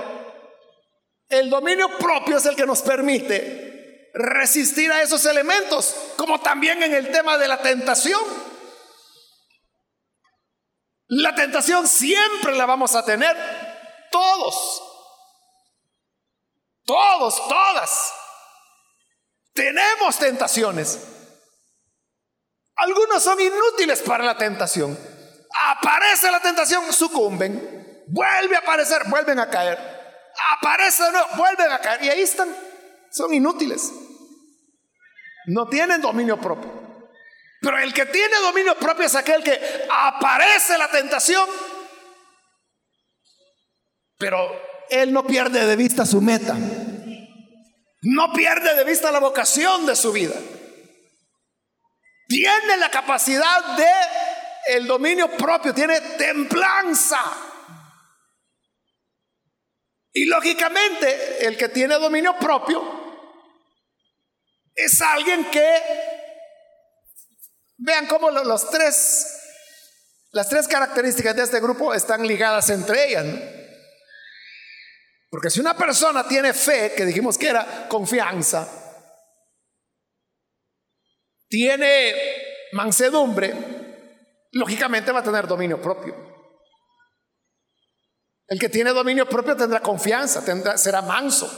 el 1.29 1.49
dominio 1.49 1.97
propio 1.97 2.37
es 2.37 2.45
el 2.45 2.55
que 2.55 2.67
nos 2.67 2.83
permite 2.83 4.11
resistir 4.13 4.91
a 4.91 5.01
esos 5.01 5.25
elementos, 5.25 5.95
como 6.15 6.41
también 6.41 6.83
en 6.83 6.93
el 6.93 7.09
tema 7.09 7.39
de 7.39 7.47
la 7.47 7.57
tentación. 7.57 8.21
La 11.07 11.33
tentación 11.33 11.87
siempre 11.87 12.55
la 12.55 12.67
vamos 12.67 12.93
a 12.93 13.03
tener 13.03 13.35
todos. 14.11 14.83
Todos, 16.85 17.47
todas. 17.47 18.13
Tenemos 19.53 20.17
tentaciones. 20.17 20.99
Algunos 22.75 23.21
son 23.21 23.39
inútiles 23.39 24.01
para 24.01 24.23
la 24.23 24.37
tentación. 24.37 24.97
Aparece 25.67 26.31
la 26.31 26.39
tentación, 26.39 26.91
sucumben. 26.93 28.05
Vuelve 28.07 28.55
a 28.55 28.59
aparecer, 28.59 29.03
vuelven 29.07 29.39
a 29.39 29.49
caer. 29.49 29.77
Aparece 30.57 31.03
de 31.03 31.11
nuevo, 31.11 31.27
vuelven 31.35 31.71
a 31.71 31.79
caer. 31.79 32.03
Y 32.03 32.09
ahí 32.09 32.21
están. 32.21 32.55
Son 33.11 33.33
inútiles. 33.33 33.91
No 35.47 35.67
tienen 35.67 36.01
dominio 36.01 36.39
propio. 36.39 36.89
Pero 37.61 37.77
el 37.77 37.93
que 37.93 38.05
tiene 38.05 38.37
dominio 38.37 38.75
propio 38.75 39.05
es 39.05 39.15
aquel 39.15 39.43
que 39.43 39.87
aparece 39.91 40.77
la 40.77 40.89
tentación, 40.89 41.47
pero 44.19 44.37
él 44.91 45.11
no 45.11 45.25
pierde 45.25 45.65
de 45.65 45.75
vista 45.75 46.05
su 46.05 46.21
meta. 46.21 46.55
No 48.01 48.31
pierde 48.33 48.75
de 48.75 48.83
vista 48.83 49.11
la 49.11 49.19
vocación 49.19 49.87
de 49.87 49.95
su 49.95 50.11
vida 50.11 50.35
tiene 52.29 52.77
la 52.77 52.91
capacidad 52.91 53.75
de 53.75 53.91
el 54.75 54.85
dominio 54.85 55.35
propio, 55.35 55.73
tiene 55.73 55.99
templanza. 55.99 57.19
Y 60.13 60.25
lógicamente, 60.25 61.47
el 61.47 61.57
que 61.57 61.69
tiene 61.69 61.95
dominio 61.95 62.37
propio 62.37 62.83
es 64.75 65.01
alguien 65.01 65.45
que 65.45 65.81
vean 67.77 68.05
cómo 68.05 68.29
los 68.29 68.69
tres 68.69 69.35
las 70.31 70.47
tres 70.47 70.67
características 70.67 71.35
de 71.35 71.43
este 71.43 71.59
grupo 71.59 71.95
están 71.95 72.27
ligadas 72.27 72.69
entre 72.69 73.07
ellas. 73.07 73.25
Porque 75.29 75.49
si 75.49 75.59
una 75.59 75.77
persona 75.77 76.27
tiene 76.27 76.53
fe, 76.53 76.93
que 76.95 77.05
dijimos 77.05 77.37
que 77.37 77.49
era 77.49 77.87
confianza, 77.87 78.67
tiene 81.47 82.13
mansedumbre, 82.73 83.53
lógicamente 84.51 85.11
va 85.11 85.19
a 85.19 85.23
tener 85.23 85.47
dominio 85.47 85.81
propio. 85.81 86.15
El 88.47 88.59
que 88.59 88.69
tiene 88.69 88.91
dominio 88.91 89.29
propio 89.29 89.55
tendrá 89.55 89.79
confianza, 89.79 90.43
tendrá, 90.43 90.77
será 90.77 91.03
manso. 91.03 91.49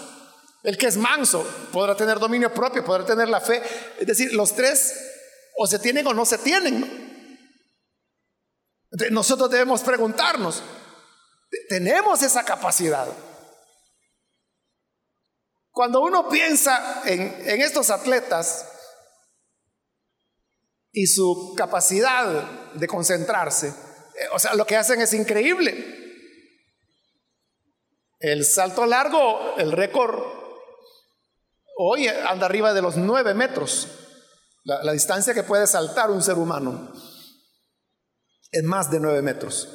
El 0.63 0.77
que 0.77 0.87
es 0.87 0.97
manso 0.97 1.41
podrá 1.71 1.95
tener 1.95 2.19
dominio 2.19 2.53
propio, 2.53 2.83
podrá 2.83 3.05
tener 3.05 3.29
la 3.29 3.39
fe. 3.39 3.61
Es 3.99 4.05
decir, 4.05 4.33
los 4.33 4.53
tres 4.53 4.93
o 5.57 5.65
se 5.65 5.79
tienen 5.79 6.05
o 6.07 6.13
no 6.13 6.25
se 6.25 6.37
tienen. 6.39 7.47
nosotros 9.11 9.49
debemos 9.49 9.81
preguntarnos, 9.81 10.61
¿tenemos 11.69 12.21
esa 12.21 12.43
capacidad? 12.43 13.07
Cuando 15.71 16.01
uno 16.01 16.27
piensa 16.27 17.01
en, 17.05 17.61
estos 17.61 17.89
atletas, 17.89 18.67
y 20.93 21.07
su 21.07 21.53
capacidad 21.55 22.73
de 22.73 22.87
concentrarse. 22.87 23.67
Eh, 23.69 24.27
o 24.33 24.39
sea, 24.39 24.55
lo 24.55 24.65
que 24.65 24.75
hacen 24.75 24.99
es 24.99 25.13
increíble. 25.13 25.99
El 28.19 28.45
salto 28.45 28.85
largo, 28.85 29.55
el 29.57 29.71
récord, 29.71 30.21
hoy 31.77 32.07
anda 32.07 32.45
arriba 32.45 32.73
de 32.73 32.81
los 32.81 32.97
nueve 32.97 33.33
metros. 33.33 33.87
La, 34.63 34.83
la 34.83 34.91
distancia 34.91 35.33
que 35.33 35.43
puede 35.43 35.65
saltar 35.65 36.11
un 36.11 36.21
ser 36.21 36.37
humano 36.37 36.91
es 38.51 38.63
más 38.63 38.91
de 38.91 38.99
nueve 38.99 39.21
metros. 39.21 39.69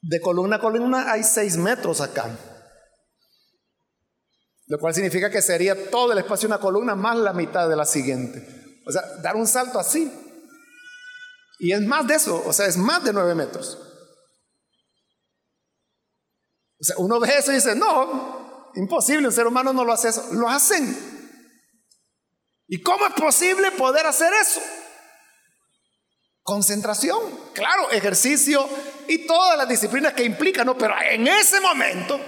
De 0.00 0.20
columna 0.20 0.56
a 0.56 0.60
columna 0.60 1.12
hay 1.12 1.22
seis 1.22 1.56
metros 1.56 2.00
acá. 2.00 2.51
Lo 4.72 4.78
cual 4.78 4.94
significa 4.94 5.28
que 5.28 5.42
sería 5.42 5.90
todo 5.90 6.12
el 6.12 6.18
espacio 6.18 6.48
de 6.48 6.54
una 6.54 6.62
columna 6.62 6.94
más 6.94 7.18
la 7.18 7.34
mitad 7.34 7.68
de 7.68 7.76
la 7.76 7.84
siguiente. 7.84 8.80
O 8.86 8.90
sea, 8.90 9.02
dar 9.20 9.36
un 9.36 9.46
salto 9.46 9.78
así. 9.78 10.10
Y 11.58 11.72
es 11.72 11.82
más 11.82 12.06
de 12.06 12.14
eso, 12.14 12.42
o 12.46 12.54
sea, 12.54 12.64
es 12.64 12.78
más 12.78 13.04
de 13.04 13.12
nueve 13.12 13.34
metros. 13.34 13.76
O 16.80 16.84
sea, 16.84 16.96
uno 16.96 17.20
ve 17.20 17.36
eso 17.36 17.52
y 17.52 17.56
dice, 17.56 17.74
no, 17.74 18.70
imposible, 18.74 19.26
un 19.26 19.34
ser 19.34 19.46
humano 19.46 19.74
no 19.74 19.84
lo 19.84 19.92
hace 19.92 20.08
eso. 20.08 20.26
Lo 20.32 20.48
hacen. 20.48 20.96
¿Y 22.66 22.80
cómo 22.80 23.08
es 23.08 23.12
posible 23.12 23.72
poder 23.72 24.06
hacer 24.06 24.32
eso? 24.40 24.62
Concentración, 26.40 27.20
claro, 27.52 27.90
ejercicio 27.90 28.66
y 29.06 29.26
todas 29.26 29.58
las 29.58 29.68
disciplinas 29.68 30.14
que 30.14 30.24
implican, 30.24 30.64
¿no? 30.64 30.78
Pero 30.78 30.94
en 31.10 31.28
ese 31.28 31.60
momento 31.60 32.18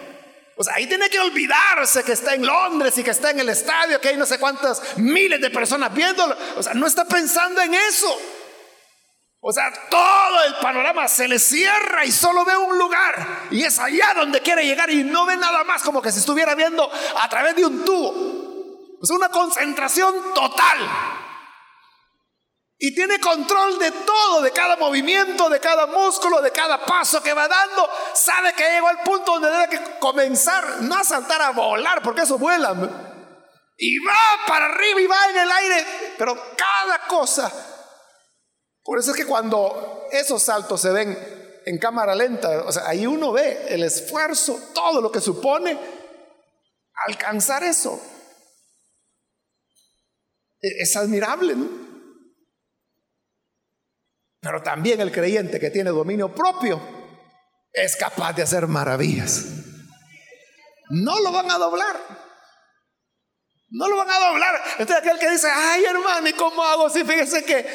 o 0.57 0.62
sea, 0.62 0.75
ahí 0.75 0.87
tiene 0.87 1.11
que 1.11 1.19
olvidarse 1.19 2.05
que 2.05 2.12
está 2.12 2.35
en 2.35 2.47
Londres 2.47 2.97
y 2.97 3.03
que 3.03 3.11
está 3.11 3.31
en 3.31 3.40
el 3.40 3.49
estadio, 3.49 4.01
que 4.01 4.09
hay 4.09 4.17
no 4.17 4.27
sé 4.27 4.38
cuántas 4.38 4.99
miles 4.99 5.40
de 5.40 5.51
personas 5.51 5.93
viéndolo. 5.93 6.37
O 6.57 6.62
sea, 6.62 6.75
no 6.75 6.87
está 6.87 7.05
pensando 7.05 7.61
en 7.61 7.75
eso. 7.75 8.17
O 9.40 9.53
sea, 9.53 9.71
todo 9.90 10.45
el 10.47 10.55
panorama 10.55 11.09
se 11.09 11.27
le 11.27 11.38
cierra 11.38 12.05
y 12.05 12.12
solo 12.12 12.45
ve 12.45 12.57
un 12.57 12.79
lugar. 12.79 13.49
Y 13.51 13.64
es 13.64 13.79
allá 13.79 14.14
donde 14.14 14.40
quiere 14.40 14.64
llegar 14.64 14.90
y 14.90 15.03
no 15.03 15.27
ve 15.27 15.37
nada 15.37 15.64
más 15.64 15.83
como 15.83 16.01
que 16.01 16.12
se 16.12 16.21
estuviera 16.21 16.55
viendo 16.55 16.88
a 17.21 17.29
través 17.29 17.57
de 17.57 17.67
un 17.67 17.85
tubo. 17.85 18.11
O 19.01 19.07
sea, 19.07 19.17
una 19.17 19.29
concentración 19.29 20.14
total. 20.35 20.79
Y 22.85 22.94
tiene 22.94 23.18
control 23.18 23.79
de 23.79 23.90
todo, 23.90 24.42
de 24.42 24.51
cada 24.51 24.77
movimiento, 24.77 25.49
de 25.49 25.59
cada 25.59 25.87
músculo, 25.87 26.42
de 26.42 26.51
cada 26.51 26.85
paso 26.85 27.23
que 27.23 27.33
va 27.33 27.49
dando. 27.49 27.88
Sabe 28.12 28.53
que 28.53 28.73
llegó 28.73 28.88
al 28.88 29.01
punto 29.01 29.33
donde 29.33 29.51
debe 29.51 29.69
que 29.71 29.98
comenzar, 29.98 30.83
no 30.83 30.94
a 30.94 31.02
saltar 31.02 31.40
a 31.40 31.52
volar, 31.52 32.02
porque 32.02 32.21
eso 32.21 32.37
vuela. 32.37 32.75
Y 33.79 33.98
va 34.00 34.15
para 34.46 34.67
arriba 34.67 35.00
y 35.00 35.06
va 35.06 35.31
en 35.31 35.37
el 35.38 35.50
aire. 35.50 35.87
Pero 36.19 36.35
cada 36.58 37.06
cosa. 37.06 37.50
Por 38.83 38.98
eso 38.98 39.13
es 39.13 39.17
que 39.17 39.25
cuando 39.25 40.06
esos 40.13 40.42
saltos 40.42 40.83
se 40.83 40.90
ven 40.90 41.63
en 41.65 41.79
cámara 41.79 42.15
lenta, 42.15 42.65
o 42.67 42.71
sea, 42.71 42.87
ahí 42.87 43.06
uno 43.06 43.33
ve 43.33 43.65
el 43.71 43.83
esfuerzo, 43.83 44.61
todo 44.75 45.00
lo 45.00 45.11
que 45.11 45.23
supone 45.23 45.79
alcanzar 47.06 47.65
eso. 47.65 47.98
E-, 50.61 50.83
es 50.83 50.94
admirable, 50.96 51.54
¿no? 51.56 51.83
Pero 54.45 54.63
también 54.63 55.01
el 55.01 55.11
creyente 55.11 55.59
que 55.59 55.71
tiene 55.71 55.88
dominio 55.88 56.35
propio 56.35 56.79
es 57.73 57.97
capaz 57.97 58.35
de 58.35 58.42
hacer 58.42 58.67
maravillas. 58.67 59.47
No 60.90 61.19
lo 61.21 61.33
van 61.33 61.51
a 61.51 61.57
doblar. 61.57 61.97
No 63.71 63.88
lo 63.88 63.97
van 63.97 64.11
a 64.11 64.19
doblar. 64.19 64.63
Entonces 64.79 64.97
aquel 64.97 65.19
que 65.19 65.31
dice, 65.31 65.49
ay 65.51 65.85
hermano, 65.87 66.29
¿y 66.29 66.35
cómo 66.35 66.63
hago? 66.63 66.90
Si 66.90 67.03
fíjese 67.05 67.42
que 67.42 67.67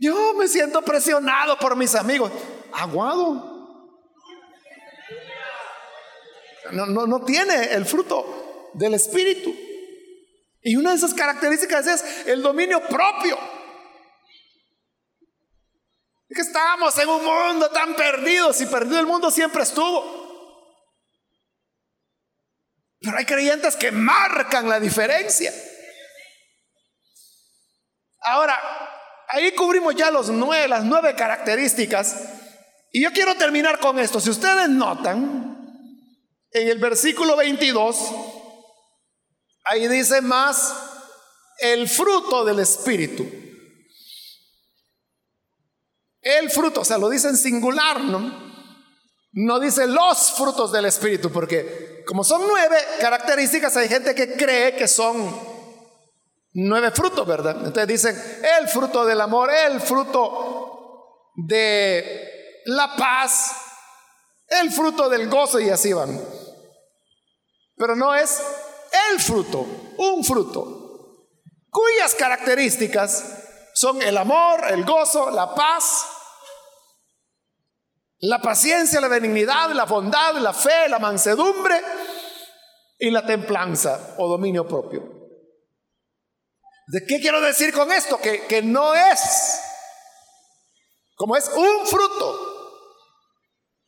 yo 0.00 0.34
me 0.34 0.48
siento 0.48 0.82
presionado 0.82 1.56
por 1.56 1.76
mis 1.76 1.94
amigos. 1.94 2.32
Aguado. 2.72 3.54
no, 6.72 6.86
no, 6.86 7.06
no 7.06 7.24
tiene 7.24 7.74
el 7.74 7.86
fruto 7.86 8.72
del 8.74 8.94
Espíritu. 8.94 9.54
Y 10.62 10.74
una 10.74 10.90
de 10.90 10.96
esas 10.96 11.14
características 11.14 11.86
es 11.86 12.26
el 12.26 12.42
dominio 12.42 12.80
propio. 12.88 13.38
Es 16.28 16.36
que 16.36 16.42
estábamos 16.42 16.98
en 16.98 17.08
un 17.08 17.24
mundo 17.24 17.70
tan 17.70 17.94
perdido, 17.94 18.52
si 18.52 18.66
perdido 18.66 18.98
el 18.98 19.06
mundo 19.06 19.30
siempre 19.30 19.62
estuvo. 19.62 20.26
Pero 23.00 23.16
hay 23.16 23.24
creyentes 23.24 23.76
que 23.76 23.92
marcan 23.92 24.68
la 24.68 24.80
diferencia. 24.80 25.52
Ahora, 28.22 28.58
ahí 29.28 29.52
cubrimos 29.52 29.94
ya 29.94 30.10
las 30.10 30.30
nueve 30.30 31.14
características. 31.14 32.16
Y 32.90 33.02
yo 33.02 33.12
quiero 33.12 33.36
terminar 33.36 33.78
con 33.78 33.98
esto. 34.00 34.18
Si 34.18 34.30
ustedes 34.30 34.68
notan, 34.68 35.46
en 36.50 36.68
el 36.68 36.78
versículo 36.78 37.36
22, 37.36 37.96
ahí 39.64 39.86
dice 39.86 40.20
más 40.22 40.74
el 41.58 41.88
fruto 41.88 42.44
del 42.44 42.60
Espíritu. 42.60 43.45
El 46.28 46.50
fruto, 46.50 46.80
o 46.80 46.84
sea, 46.84 46.98
lo 46.98 47.08
dice 47.08 47.28
en 47.28 47.36
singular, 47.36 48.00
¿no? 48.00 48.46
No 49.30 49.60
dice 49.60 49.86
los 49.86 50.32
frutos 50.32 50.72
del 50.72 50.86
Espíritu, 50.86 51.30
porque 51.30 52.02
como 52.04 52.24
son 52.24 52.42
nueve 52.48 52.76
características, 53.00 53.76
hay 53.76 53.88
gente 53.88 54.12
que 54.12 54.32
cree 54.32 54.74
que 54.74 54.88
son 54.88 55.38
nueve 56.52 56.90
frutos, 56.90 57.24
¿verdad? 57.28 57.58
Entonces 57.58 57.86
dicen 57.86 58.40
el 58.58 58.66
fruto 58.66 59.06
del 59.06 59.20
amor, 59.20 59.52
el 59.52 59.80
fruto 59.80 61.30
de 61.36 62.62
la 62.64 62.96
paz, 62.96 63.52
el 64.48 64.72
fruto 64.72 65.08
del 65.08 65.28
gozo 65.28 65.60
y 65.60 65.70
así 65.70 65.92
van. 65.92 66.20
Pero 67.76 67.94
no 67.94 68.12
es 68.16 68.42
el 69.12 69.20
fruto, 69.20 69.64
un 69.98 70.24
fruto, 70.24 71.28
cuyas 71.70 72.16
características 72.16 73.70
son 73.74 74.02
el 74.02 74.16
amor, 74.16 74.64
el 74.70 74.84
gozo, 74.84 75.30
la 75.30 75.54
paz, 75.54 76.15
la 78.18 78.40
paciencia, 78.40 79.00
la 79.00 79.08
benignidad, 79.08 79.70
la 79.70 79.84
bondad, 79.84 80.34
la 80.36 80.52
fe, 80.52 80.88
la 80.88 80.98
mansedumbre 80.98 81.80
y 82.98 83.10
la 83.10 83.24
templanza 83.24 84.14
o 84.18 84.28
dominio 84.28 84.66
propio. 84.66 85.02
¿De 86.88 87.04
qué 87.06 87.20
quiero 87.20 87.40
decir 87.40 87.72
con 87.72 87.90
esto? 87.92 88.18
Que, 88.18 88.46
que 88.46 88.62
no 88.62 88.94
es 88.94 89.60
como 91.16 91.34
es 91.34 91.48
un 91.48 91.86
fruto. 91.86 92.52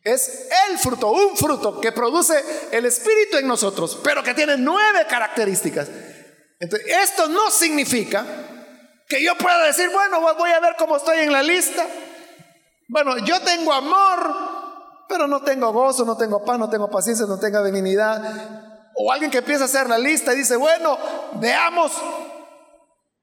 Es 0.03 0.49
el 0.69 0.79
fruto, 0.79 1.11
un 1.11 1.37
fruto 1.37 1.81
que 1.81 1.93
produce 1.93 2.43
el 2.73 2.87
Espíritu 2.87 3.37
en 3.37 3.47
nosotros, 3.47 3.99
pero 4.03 4.23
que 4.23 4.33
tiene 4.33 4.57
nueve 4.57 5.07
características. 5.09 5.89
Entonces, 6.59 6.89
esto 6.89 7.29
no 7.29 7.51
significa 7.51 8.25
que 9.07 9.23
yo 9.23 9.37
pueda 9.37 9.67
decir, 9.67 9.91
bueno, 9.91 10.21
voy 10.21 10.51
a 10.51 10.61
ver 10.61 10.77
cómo 10.79 10.97
estoy 10.97 11.19
en 11.19 11.33
la 11.33 11.43
lista. 11.43 11.87
Bueno, 12.89 13.19
yo 13.19 13.41
tengo 13.43 13.73
amor, 13.73 14.35
pero 15.09 15.27
no 15.27 15.43
tengo 15.43 15.73
gozo, 15.73 16.05
no 16.05 16.17
tengo 16.17 16.45
paz, 16.45 16.59
no 16.59 16.69
tengo 16.69 16.91
paciencia, 16.91 17.27
no 17.27 17.39
tengo 17.39 17.63
divinidad. 17.63 18.91
O 18.95 19.13
alguien 19.13 19.31
que 19.31 19.39
empieza 19.39 19.65
a 19.65 19.67
hacer 19.67 19.89
la 19.89 19.99
lista 19.99 20.33
y 20.33 20.39
dice, 20.39 20.57
bueno, 20.57 20.99
veamos 21.35 21.93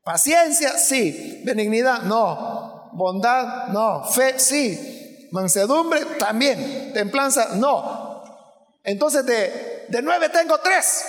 Paciencia, 0.06 0.78
sí. 0.78 1.42
Benignidad, 1.44 2.04
no. 2.04 2.92
Bondad, 2.94 3.70
no. 3.70 4.06
Fe, 4.06 4.40
sí. 4.40 5.28
Mansedumbre, 5.32 6.06
también. 6.20 6.94
Templanza, 6.94 7.56
no. 7.56 8.24
Entonces 8.84 9.26
de, 9.26 9.88
de 9.90 10.02
nueve 10.04 10.30
tengo 10.30 10.60
tres. 10.60 11.04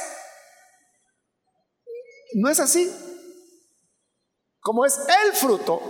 No 2.37 2.49
es 2.49 2.59
así. 2.59 2.91
Como 4.61 4.87
es 4.87 4.99
el 4.99 5.35
fruto, 5.35 5.83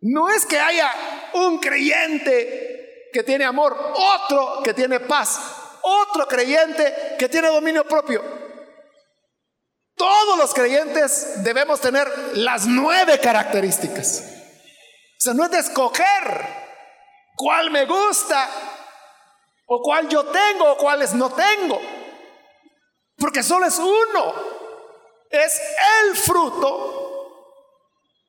no 0.00 0.28
es 0.28 0.46
que 0.46 0.58
haya 0.58 0.92
un 1.34 1.58
creyente 1.58 3.08
que 3.12 3.22
tiene 3.22 3.44
amor, 3.44 3.76
otro 3.94 4.62
que 4.62 4.74
tiene 4.74 5.00
paz, 5.00 5.40
otro 5.82 6.26
creyente 6.26 7.16
que 7.18 7.28
tiene 7.28 7.48
dominio 7.48 7.86
propio. 7.86 8.22
Todos 9.96 10.38
los 10.38 10.54
creyentes 10.54 11.42
debemos 11.42 11.80
tener 11.80 12.08
las 12.34 12.66
nueve 12.66 13.18
características. 13.18 14.22
O 15.18 15.20
sea, 15.20 15.34
no 15.34 15.44
es 15.44 15.50
de 15.50 15.58
escoger 15.58 16.46
cuál 17.34 17.70
me 17.72 17.84
gusta 17.84 18.48
o 19.66 19.82
cuál 19.82 20.08
yo 20.08 20.24
tengo 20.26 20.72
o 20.72 20.76
cuáles 20.76 21.14
no 21.14 21.30
tengo. 21.30 21.80
Porque 23.16 23.42
solo 23.42 23.66
es 23.66 23.78
uno. 23.78 24.34
Es 25.30 25.60
el 26.04 26.16
fruto 26.16 27.07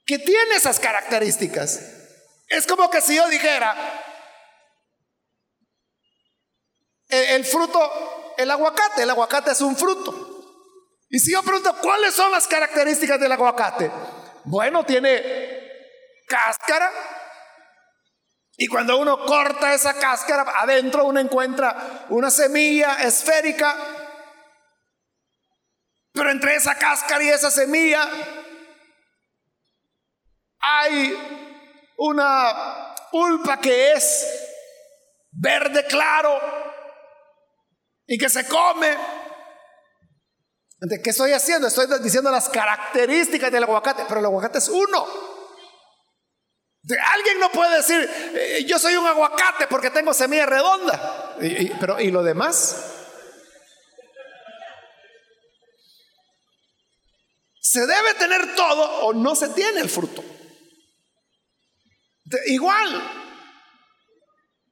que 0.10 0.18
tiene 0.18 0.56
esas 0.56 0.80
características. 0.80 1.82
Es 2.48 2.66
como 2.66 2.90
que 2.90 3.00
si 3.00 3.16
yo 3.16 3.28
dijera, 3.28 3.76
el, 7.08 7.46
fruto, 7.46 8.34
el 8.36 8.50
aguacate, 8.50 9.04
el 9.04 9.10
aguacate 9.12 9.52
es 9.52 9.62
un 9.62 9.78
fruto. 9.78 10.66
Y 11.10 11.20
si 11.20 11.32
yo 11.32 11.44
pregunto, 11.44 11.76
¿cuáles 11.80 12.16
son 12.16 12.32
las 12.32 12.48
características 12.48 13.20
del 13.20 13.34
aguacate? 13.34 13.92
Bueno, 14.46 14.84
tiene 14.84 15.12
cáscara. 16.28 16.92
Y 18.58 18.66
cuando 18.66 18.98
uno 18.98 19.24
corta 19.28 19.76
esa 19.76 19.94
cáscara, 19.94 20.56
adentro 20.58 21.06
uno 21.06 21.20
encuentra 21.20 22.08
una 22.10 22.32
semilla 22.32 23.04
esférica. 23.04 23.76
Pero 26.14 26.32
entre 26.32 26.56
esa 26.56 26.74
cáscara 26.74 27.24
y 27.24 27.30
esa 27.30 27.52
semilla 27.52 28.10
hay 30.60 31.16
una 31.98 32.96
pulpa 33.12 33.60
que 33.60 33.94
es 33.94 34.28
verde 35.32 35.86
claro 35.86 36.40
y 38.08 38.18
que 38.18 38.30
se 38.30 38.48
come 38.48 38.98
¿De 40.82 41.02
qué 41.02 41.10
estoy 41.10 41.34
haciendo? 41.34 41.68
Estoy 41.68 41.88
diciendo 42.02 42.32
las 42.32 42.48
características 42.48 43.52
del 43.52 43.64
aguacate, 43.64 44.06
pero 44.08 44.22
el 44.22 44.26
aguacate 44.26 44.60
es 44.60 44.70
uno. 44.70 45.06
Alguien 47.14 47.40
no 47.40 47.52
puede 47.52 47.78
decir, 47.78 48.10
eh, 48.34 48.64
yo 48.66 48.80
soy 48.80 48.96
un 48.96 49.06
aguacate 49.06 49.68
porque 49.68 49.90
tengo 49.90 50.14
semilla 50.14 50.46
redonda. 50.46 51.36
pero, 51.80 52.00
¿y 52.00 52.12
lo 52.12 52.24
demás? 52.24 52.96
Se 57.60 57.86
debe 57.86 58.14
tener 58.14 58.56
todo 58.56 59.06
o 59.06 59.14
no 59.14 59.36
se 59.36 59.50
tiene 59.50 59.82
el 59.82 59.90
fruto. 59.90 60.24
Igual, 62.48 63.12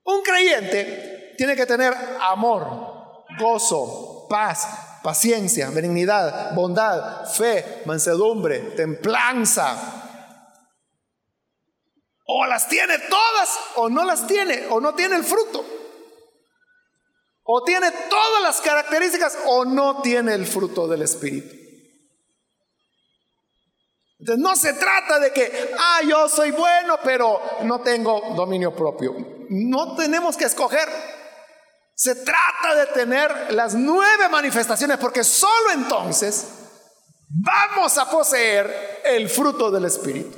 un 0.03 0.21
creyente 0.21 1.33
tiene 1.37 1.55
que 1.55 1.65
tener 1.65 1.93
amor, 2.21 3.25
gozo, 3.39 4.25
paz, 4.29 4.67
paciencia, 5.03 5.69
benignidad, 5.69 6.53
bondad, 6.53 7.25
fe, 7.29 7.83
mansedumbre, 7.85 8.59
templanza. 8.75 10.03
O 12.25 12.45
las 12.45 12.67
tiene 12.67 12.99
todas 12.99 13.49
o 13.75 13.89
no 13.89 14.03
las 14.03 14.27
tiene 14.27 14.67
o 14.69 14.81
no 14.81 14.93
tiene 14.95 15.15
el 15.15 15.23
fruto. 15.23 15.65
O 17.43 17.63
tiene 17.63 17.89
todas 18.09 18.41
las 18.43 18.59
características 18.59 19.37
o 19.45 19.63
no 19.63 20.01
tiene 20.01 20.33
el 20.33 20.45
fruto 20.45 20.87
del 20.87 21.03
Espíritu. 21.03 21.66
Entonces 24.27 24.43
no 24.43 24.55
se 24.57 24.73
trata 24.73 25.19
de 25.19 25.31
que, 25.31 25.73
ah, 25.79 26.01
yo 26.05 26.27
soy 26.27 26.51
bueno, 26.51 26.99
pero 27.01 27.39
no 27.61 27.79
tengo 27.79 28.33
dominio 28.35 28.75
propio. 28.75 29.15
No 29.49 29.95
tenemos 29.95 30.35
que 30.35 30.43
escoger. 30.43 30.89
Se 31.95 32.13
trata 32.13 32.75
de 32.75 32.87
tener 32.87 33.53
las 33.53 33.73
nueve 33.73 34.27
manifestaciones 34.27 34.97
porque 34.97 35.23
solo 35.23 35.71
entonces 35.73 36.45
vamos 37.29 37.97
a 37.97 38.09
poseer 38.09 38.99
el 39.05 39.29
fruto 39.29 39.71
del 39.71 39.85
Espíritu. 39.85 40.37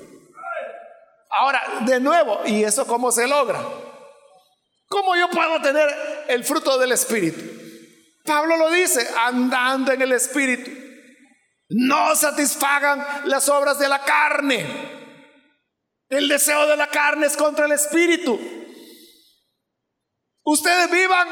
Ahora, 1.32 1.60
de 1.82 2.00
nuevo, 2.00 2.42
¿y 2.46 2.64
eso 2.64 2.86
cómo 2.86 3.12
se 3.12 3.28
logra? 3.28 3.60
¿Cómo 4.88 5.16
yo 5.16 5.32
puedo 5.32 5.64
tener 5.64 5.90
el 6.28 6.44
fruto 6.44 6.78
del 6.78 6.92
Espíritu? 6.92 7.42
Pablo 8.24 8.56
lo 8.56 8.70
dice, 8.70 9.10
andando 9.18 9.92
en 9.92 10.04
el 10.04 10.12
Espíritu. 10.12 10.79
No 11.70 12.16
satisfagan 12.16 13.06
las 13.26 13.48
obras 13.50 13.78
de 13.80 13.88
la 13.88 14.04
carne. 14.04 14.66
El 16.10 16.28
deseo 16.28 16.66
de 16.68 16.76
la 16.76 16.88
carne 16.88 17.28
es 17.28 17.38
contra 17.38 17.66
el 17.66 17.72
Espíritu 17.74 18.40
Ustedes 20.52 20.90
vivan 20.90 21.28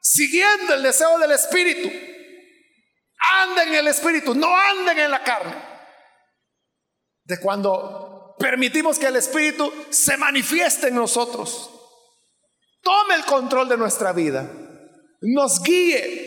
siguiendo 0.00 0.74
el 0.74 0.82
deseo 0.84 1.18
del 1.18 1.32
Espíritu. 1.32 1.90
Anden 3.42 3.68
en 3.70 3.74
el 3.74 3.88
Espíritu, 3.88 4.36
no 4.36 4.56
anden 4.56 4.98
en 5.00 5.10
la 5.10 5.24
carne. 5.24 5.54
De 7.24 7.40
cuando 7.40 8.36
permitimos 8.38 9.00
que 9.00 9.06
el 9.06 9.16
Espíritu 9.16 9.72
se 9.90 10.16
manifieste 10.16 10.88
en 10.88 10.94
nosotros, 10.94 11.70
tome 12.82 13.16
el 13.16 13.24
control 13.24 13.68
de 13.68 13.78
nuestra 13.78 14.12
vida. 14.12 14.48
nos 15.22 15.60
guíe. 15.60 16.23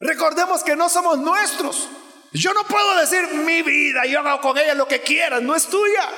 Recordemos 0.00 0.62
que 0.62 0.76
no 0.76 0.88
somos 0.88 1.18
nuestros. 1.18 1.88
Yo 2.32 2.52
no 2.52 2.64
puedo 2.64 2.98
decir 2.98 3.28
mi 3.34 3.62
vida, 3.62 4.04
yo 4.06 4.20
hago 4.20 4.40
con 4.40 4.58
ella 4.58 4.74
lo 4.74 4.86
que 4.86 5.00
quiera, 5.00 5.40
no 5.40 5.54
es 5.54 5.66
tuya. 5.66 6.08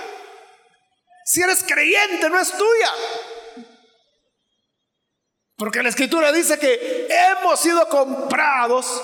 Si 1.25 1.43
eres 1.43 1.63
creyente, 1.63 2.29
no 2.29 2.39
es 2.39 2.51
tuya. 2.51 2.91
Porque 5.57 5.83
la 5.83 5.91
escritura 5.91 6.33
dice 6.33 6.59
que 6.59 7.09
hemos 7.11 7.61
sido 7.61 7.89
comprados 7.89 9.03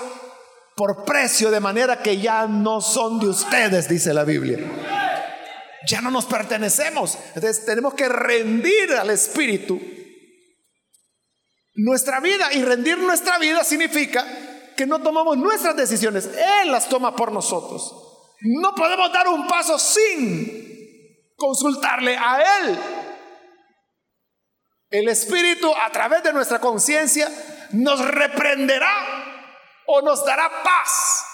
por 0.75 1.05
precio 1.05 1.51
de 1.51 1.59
manera 1.59 2.01
que 2.01 2.17
ya 2.17 2.47
no 2.47 2.81
son 2.81 3.19
de 3.19 3.27
ustedes, 3.27 3.87
dice 3.87 4.13
la 4.13 4.23
Biblia. 4.23 4.59
Ya 5.87 6.01
no 6.01 6.11
nos 6.11 6.25
pertenecemos. 6.25 7.17
Entonces 7.35 7.65
tenemos 7.65 7.93
que 7.93 8.09
rendir 8.09 8.93
al 8.93 9.09
Espíritu 9.09 9.79
nuestra 11.75 12.19
vida. 12.19 12.51
Y 12.53 12.63
rendir 12.63 12.97
nuestra 12.97 13.37
vida 13.37 13.63
significa 13.63 14.25
que 14.75 14.85
no 14.85 15.01
tomamos 15.01 15.37
nuestras 15.37 15.75
decisiones, 15.75 16.29
Él 16.61 16.71
las 16.71 16.87
toma 16.89 17.15
por 17.15 17.31
nosotros. 17.31 17.93
No 18.41 18.75
podemos 18.75 19.11
dar 19.11 19.27
un 19.27 19.47
paso 19.47 19.79
sin 19.79 21.33
consultarle 21.35 22.17
a 22.17 22.59
Él. 22.59 22.79
El 24.89 25.09
Espíritu 25.09 25.73
a 25.73 25.91
través 25.91 26.23
de 26.23 26.33
nuestra 26.33 26.59
conciencia 26.59 27.29
nos 27.71 27.99
reprenderá 28.05 28.93
o 29.87 30.01
nos 30.01 30.23
dará 30.25 30.49
paz 30.63 31.25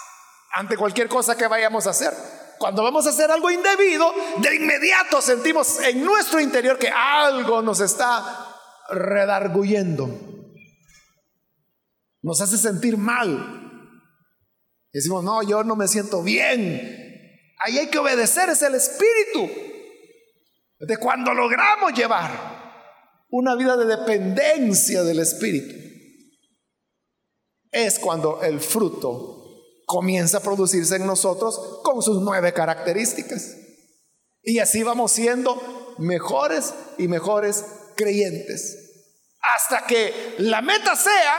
ante 0.54 0.76
cualquier 0.76 1.08
cosa 1.08 1.36
que 1.36 1.46
vayamos 1.46 1.86
a 1.86 1.90
hacer. 1.90 2.12
Cuando 2.58 2.82
vamos 2.82 3.06
a 3.06 3.10
hacer 3.10 3.30
algo 3.30 3.50
indebido, 3.50 4.12
de 4.38 4.54
inmediato 4.54 5.20
sentimos 5.20 5.80
en 5.80 6.04
nuestro 6.04 6.40
interior 6.40 6.78
que 6.78 6.88
algo 6.88 7.60
nos 7.60 7.80
está 7.80 8.56
redarguyendo 8.88 10.08
nos 12.22 12.40
hace 12.40 12.56
sentir 12.56 12.96
mal. 12.96 13.60
Decimos, 14.92 15.24
no, 15.24 15.42
yo 15.42 15.64
no 15.64 15.76
me 15.76 15.88
siento 15.88 16.22
bien. 16.22 17.00
Ahí 17.58 17.78
hay 17.78 17.88
que 17.88 17.98
obedecer, 17.98 18.48
es 18.48 18.62
el 18.62 18.74
espíritu. 18.74 19.50
De 20.78 20.96
cuando 20.96 21.32
logramos 21.32 21.92
llevar 21.92 22.30
una 23.30 23.54
vida 23.54 23.76
de 23.76 23.86
dependencia 23.86 25.02
del 25.02 25.20
espíritu, 25.20 25.74
es 27.70 27.98
cuando 27.98 28.42
el 28.42 28.60
fruto 28.60 29.42
comienza 29.86 30.38
a 30.38 30.42
producirse 30.42 30.96
en 30.96 31.06
nosotros 31.06 31.80
con 31.82 32.02
sus 32.02 32.20
nueve 32.20 32.52
características. 32.52 33.56
Y 34.42 34.58
así 34.58 34.82
vamos 34.82 35.12
siendo 35.12 35.94
mejores 35.98 36.74
y 36.98 37.08
mejores 37.08 37.64
creyentes. 37.96 38.78
Hasta 39.54 39.86
que 39.86 40.34
la 40.38 40.60
meta 40.60 40.96
sea 40.96 41.38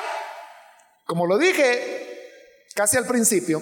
como 1.06 1.26
lo 1.28 1.38
dije 1.38 2.12
casi 2.76 2.98
al 2.98 3.06
principio, 3.06 3.62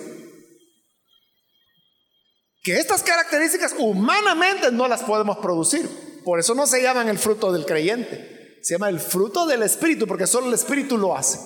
que 2.63 2.77
estas 2.77 3.03
características 3.03 3.75
humanamente 3.77 4.71
no 4.71 4.87
las 4.87 5.03
podemos 5.03 5.37
producir. 5.39 5.89
Por 6.23 6.39
eso 6.39 6.53
no 6.53 6.67
se 6.67 6.81
llaman 6.81 7.09
el 7.09 7.17
fruto 7.17 7.51
del 7.51 7.65
creyente, 7.65 8.59
se 8.61 8.75
llama 8.75 8.89
el 8.89 8.99
fruto 8.99 9.47
del 9.47 9.63
Espíritu, 9.63 10.05
porque 10.05 10.27
solo 10.27 10.47
el 10.47 10.53
Espíritu 10.53 10.97
lo 10.97 11.17
hace. 11.17 11.39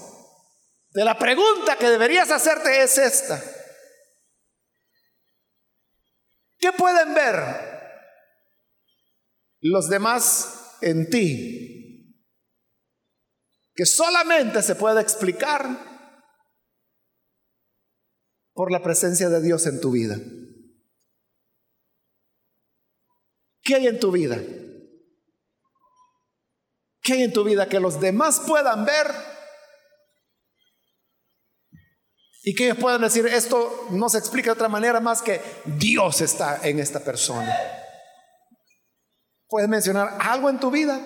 De 0.92 1.06
la 1.06 1.18
pregunta 1.18 1.78
que 1.78 1.90
deberías 1.90 2.30
hacerte 2.32 2.84
es 2.84 2.98
esta. 2.98 3.42
¿Qué 6.58 6.72
pueden 6.74 7.14
ver 7.14 7.76
los 9.62 9.90
demás 9.90 10.78
en 10.82 11.10
ti 11.10 11.65
que 13.76 13.86
solamente 13.86 14.62
se 14.62 14.76
puede 14.76 15.02
explicar 15.02 15.68
por 18.54 18.72
la 18.72 18.82
presencia 18.82 19.28
de 19.30 19.42
Dios 19.42 19.68
en 19.68 19.82
tu 19.82 19.92
vida. 19.92 20.16
¿Qué 23.62 23.76
hay 23.76 23.88
en 23.88 24.00
tu 24.00 24.12
vida? 24.12 24.42
¿Qué 27.02 27.14
hay 27.14 27.24
en 27.24 27.34
tu 27.34 27.44
vida 27.44 27.68
que 27.68 27.80
los 27.80 28.00
demás 28.00 28.40
puedan 28.48 28.86
ver? 28.86 29.12
Y 32.44 32.56
que 32.56 32.66
ellos 32.66 32.78
puedan 32.78 33.02
decir, 33.02 33.26
esto 33.26 33.88
no 33.90 34.08
se 34.08 34.20
explica 34.20 34.52
de 34.52 34.54
otra 34.54 34.70
manera 34.70 35.00
más 35.02 35.22
que 35.22 35.42
Dios 35.66 36.22
está 36.22 36.66
en 36.66 36.80
esta 36.80 37.04
persona. 37.04 37.54
¿Puedes 39.48 39.68
mencionar 39.68 40.16
algo 40.20 40.50
en 40.50 40.60
tu 40.60 40.72
vida? 40.72 41.02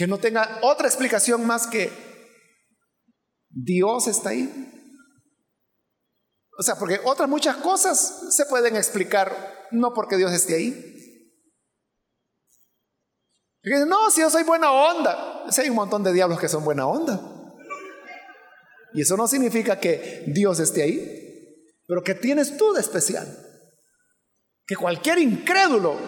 Que 0.00 0.06
no 0.06 0.16
tenga 0.16 0.60
otra 0.62 0.88
explicación 0.88 1.46
más 1.46 1.66
que 1.66 1.92
Dios 3.50 4.06
está 4.06 4.30
ahí. 4.30 4.48
O 6.56 6.62
sea, 6.62 6.76
porque 6.76 6.98
otras 7.04 7.28
muchas 7.28 7.56
cosas 7.56 8.34
se 8.34 8.46
pueden 8.46 8.76
explicar 8.76 9.68
no 9.72 9.92
porque 9.92 10.16
Dios 10.16 10.32
esté 10.32 10.54
ahí. 10.54 10.74
no, 13.62 14.10
si 14.10 14.22
yo 14.22 14.30
soy 14.30 14.42
buena 14.42 14.72
onda. 14.72 15.44
Si 15.50 15.60
hay 15.60 15.68
un 15.68 15.76
montón 15.76 16.02
de 16.02 16.14
diablos 16.14 16.40
que 16.40 16.48
son 16.48 16.64
buena 16.64 16.86
onda. 16.86 17.20
Y 18.94 19.02
eso 19.02 19.18
no 19.18 19.28
significa 19.28 19.80
que 19.80 20.24
Dios 20.28 20.60
esté 20.60 20.82
ahí. 20.82 21.76
Pero 21.86 22.02
que 22.02 22.14
tienes 22.14 22.56
tú 22.56 22.72
de 22.72 22.80
especial. 22.80 23.28
Que 24.66 24.76
cualquier 24.76 25.18
incrédulo, 25.18 25.98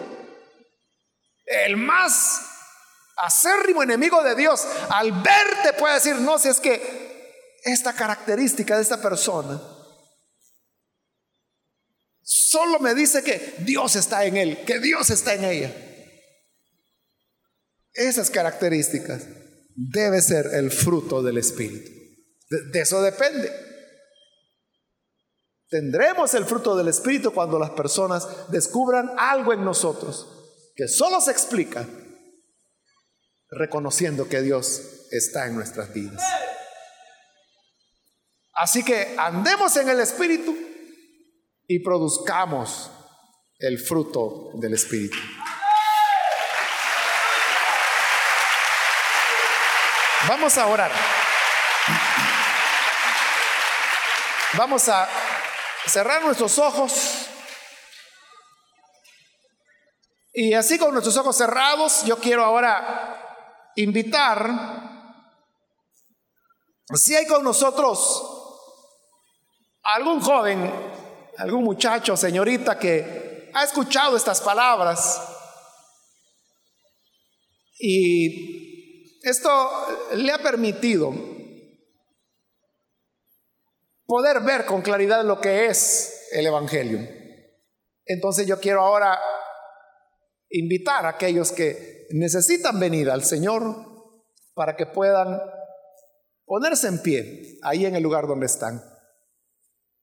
el 1.45 1.77
más 1.77 2.52
acérrimo 3.17 3.83
enemigo 3.83 4.23
de 4.23 4.35
Dios, 4.35 4.65
al 4.89 5.11
verte 5.11 5.73
puede 5.77 5.95
decir, 5.95 6.15
no, 6.15 6.39
si 6.39 6.49
es 6.49 6.59
que 6.59 7.59
esta 7.63 7.93
característica 7.93 8.75
de 8.75 8.81
esta 8.81 9.01
persona 9.01 9.61
solo 12.21 12.79
me 12.79 12.93
dice 12.93 13.23
que 13.23 13.55
Dios 13.59 13.95
está 13.95 14.25
en 14.25 14.37
él, 14.37 14.63
que 14.65 14.79
Dios 14.79 15.09
está 15.09 15.33
en 15.35 15.45
ella. 15.45 15.73
Esas 17.93 18.29
características 18.29 19.23
debe 19.75 20.21
ser 20.21 20.47
el 20.53 20.71
fruto 20.71 21.21
del 21.21 21.37
Espíritu. 21.37 21.91
de 22.49 22.79
eso 22.79 23.01
depende. 23.01 23.51
Tendremos 25.69 26.33
el 26.35 26.45
fruto 26.45 26.75
del 26.75 26.87
Espíritu 26.87 27.33
cuando 27.33 27.57
las 27.57 27.71
personas 27.71 28.27
descubran 28.49 29.11
algo 29.17 29.53
en 29.53 29.63
nosotros 29.63 30.27
que 30.75 30.87
solo 30.87 31.21
se 31.21 31.31
explica 31.31 31.87
reconociendo 33.57 34.27
que 34.27 34.41
Dios 34.41 35.07
está 35.11 35.47
en 35.47 35.55
nuestras 35.55 35.93
vidas. 35.93 36.21
Así 38.53 38.83
que 38.83 39.15
andemos 39.17 39.75
en 39.77 39.89
el 39.89 39.99
Espíritu 39.99 40.55
y 41.67 41.79
produzcamos 41.79 42.91
el 43.59 43.79
fruto 43.79 44.51
del 44.55 44.73
Espíritu. 44.73 45.17
Vamos 50.27 50.57
a 50.57 50.67
orar. 50.67 50.91
Vamos 54.53 54.87
a 54.87 55.09
cerrar 55.87 56.23
nuestros 56.23 56.57
ojos. 56.59 57.27
Y 60.31 60.53
así 60.53 60.77
con 60.77 60.91
nuestros 60.91 61.17
ojos 61.17 61.37
cerrados, 61.37 62.03
yo 62.05 62.17
quiero 62.17 62.43
ahora 62.43 63.22
invitar, 63.75 64.49
si 66.93 67.15
hay 67.15 67.25
con 67.25 67.43
nosotros 67.43 68.23
algún 69.83 70.21
joven, 70.21 70.71
algún 71.37 71.63
muchacho, 71.63 72.15
señorita 72.15 72.77
que 72.77 73.51
ha 73.53 73.63
escuchado 73.63 74.17
estas 74.17 74.41
palabras 74.41 75.21
y 77.79 79.19
esto 79.21 79.49
le 80.15 80.31
ha 80.31 80.37
permitido 80.37 81.13
poder 84.05 84.41
ver 84.41 84.65
con 84.65 84.81
claridad 84.81 85.23
lo 85.23 85.39
que 85.39 85.67
es 85.67 86.29
el 86.31 86.45
Evangelio. 86.45 86.99
Entonces 88.05 88.45
yo 88.47 88.59
quiero 88.59 88.81
ahora 88.81 89.19
invitar 90.53 91.05
a 91.05 91.09
aquellos 91.09 91.51
que 91.51 92.07
necesitan 92.11 92.79
venir 92.79 93.09
al 93.09 93.23
Señor 93.23 93.63
para 94.53 94.75
que 94.75 94.85
puedan 94.85 95.41
ponerse 96.45 96.87
en 96.87 97.01
pie 97.01 97.57
ahí 97.63 97.85
en 97.85 97.95
el 97.95 98.03
lugar 98.03 98.27
donde 98.27 98.45
están. 98.45 98.81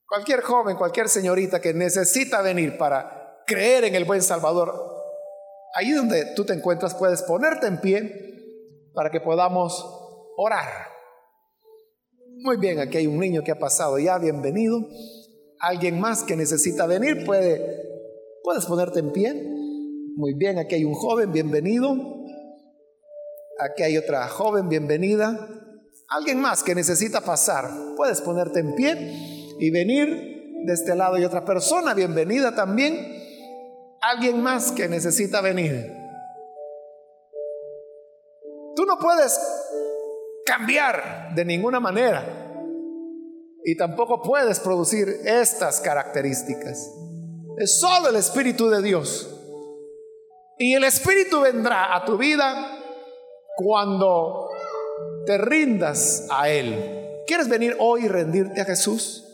Cualquier 0.06 0.40
joven, 0.40 0.76
cualquier 0.76 1.08
señorita 1.08 1.60
que 1.60 1.72
necesita 1.72 2.42
venir 2.42 2.76
para 2.76 3.42
creer 3.46 3.84
en 3.84 3.94
el 3.94 4.04
buen 4.04 4.22
Salvador, 4.22 4.74
ahí 5.74 5.92
donde 5.92 6.34
tú 6.34 6.44
te 6.44 6.52
encuentras 6.52 6.96
puedes 6.96 7.22
ponerte 7.22 7.68
en 7.68 7.80
pie 7.80 8.90
para 8.92 9.10
que 9.10 9.20
podamos 9.20 9.84
orar. 10.36 10.88
Muy 12.42 12.56
bien, 12.56 12.80
aquí 12.80 12.98
hay 12.98 13.06
un 13.06 13.20
niño 13.20 13.44
que 13.44 13.52
ha 13.52 13.58
pasado 13.58 14.00
ya, 14.00 14.18
bienvenido. 14.18 14.80
Alguien 15.60 16.00
más 16.00 16.24
que 16.24 16.34
necesita 16.34 16.86
venir 16.86 17.24
puede 17.24 17.88
puedes 18.42 18.66
ponerte 18.66 18.98
en 18.98 19.12
pie. 19.12 19.49
Muy 20.20 20.34
bien, 20.34 20.58
aquí 20.58 20.74
hay 20.74 20.84
un 20.84 20.92
joven, 20.92 21.32
bienvenido. 21.32 21.96
Aquí 23.58 23.82
hay 23.82 23.96
otra 23.96 24.28
joven, 24.28 24.68
bienvenida. 24.68 25.48
Alguien 26.08 26.42
más 26.42 26.62
que 26.62 26.74
necesita 26.74 27.22
pasar, 27.22 27.70
puedes 27.96 28.20
ponerte 28.20 28.60
en 28.60 28.74
pie 28.74 29.54
y 29.58 29.70
venir 29.70 30.60
de 30.66 30.74
este 30.74 30.94
lado 30.94 31.16
y 31.16 31.24
otra 31.24 31.46
persona, 31.46 31.94
bienvenida 31.94 32.54
también. 32.54 32.98
Alguien 34.02 34.42
más 34.42 34.72
que 34.72 34.90
necesita 34.90 35.40
venir. 35.40 35.90
Tú 38.76 38.84
no 38.84 38.98
puedes 38.98 39.40
cambiar 40.44 41.34
de 41.34 41.46
ninguna 41.46 41.80
manera 41.80 42.52
y 43.64 43.74
tampoco 43.74 44.20
puedes 44.20 44.60
producir 44.60 45.08
estas 45.24 45.80
características. 45.80 46.92
Es 47.56 47.80
solo 47.80 48.10
el 48.10 48.16
Espíritu 48.16 48.68
de 48.68 48.82
Dios. 48.82 49.38
Y 50.62 50.74
el 50.74 50.84
Espíritu 50.84 51.40
vendrá 51.40 51.96
a 51.96 52.04
tu 52.04 52.18
vida 52.18 52.78
cuando 53.56 54.50
te 55.24 55.38
rindas 55.38 56.26
a 56.30 56.50
Él. 56.50 57.22
¿Quieres 57.26 57.48
venir 57.48 57.76
hoy 57.78 58.04
y 58.04 58.08
rendirte 58.08 58.60
a 58.60 58.66
Jesús? 58.66 59.24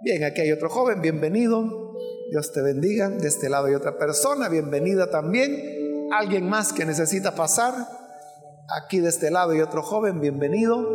Bien, 0.00 0.22
aquí 0.22 0.42
hay 0.42 0.52
otro 0.52 0.70
joven, 0.70 1.02
bienvenido. 1.02 1.96
Dios 2.30 2.52
te 2.52 2.62
bendiga. 2.62 3.08
De 3.08 3.26
este 3.26 3.48
lado 3.48 3.66
hay 3.66 3.74
otra 3.74 3.98
persona, 3.98 4.48
bienvenida 4.48 5.10
también. 5.10 6.08
Alguien 6.12 6.48
más 6.48 6.72
que 6.72 6.84
necesita 6.84 7.34
pasar. 7.34 7.74
Aquí 8.80 9.00
de 9.00 9.08
este 9.08 9.28
lado 9.32 9.50
hay 9.50 9.60
otro 9.60 9.82
joven, 9.82 10.20
bienvenido. 10.20 10.86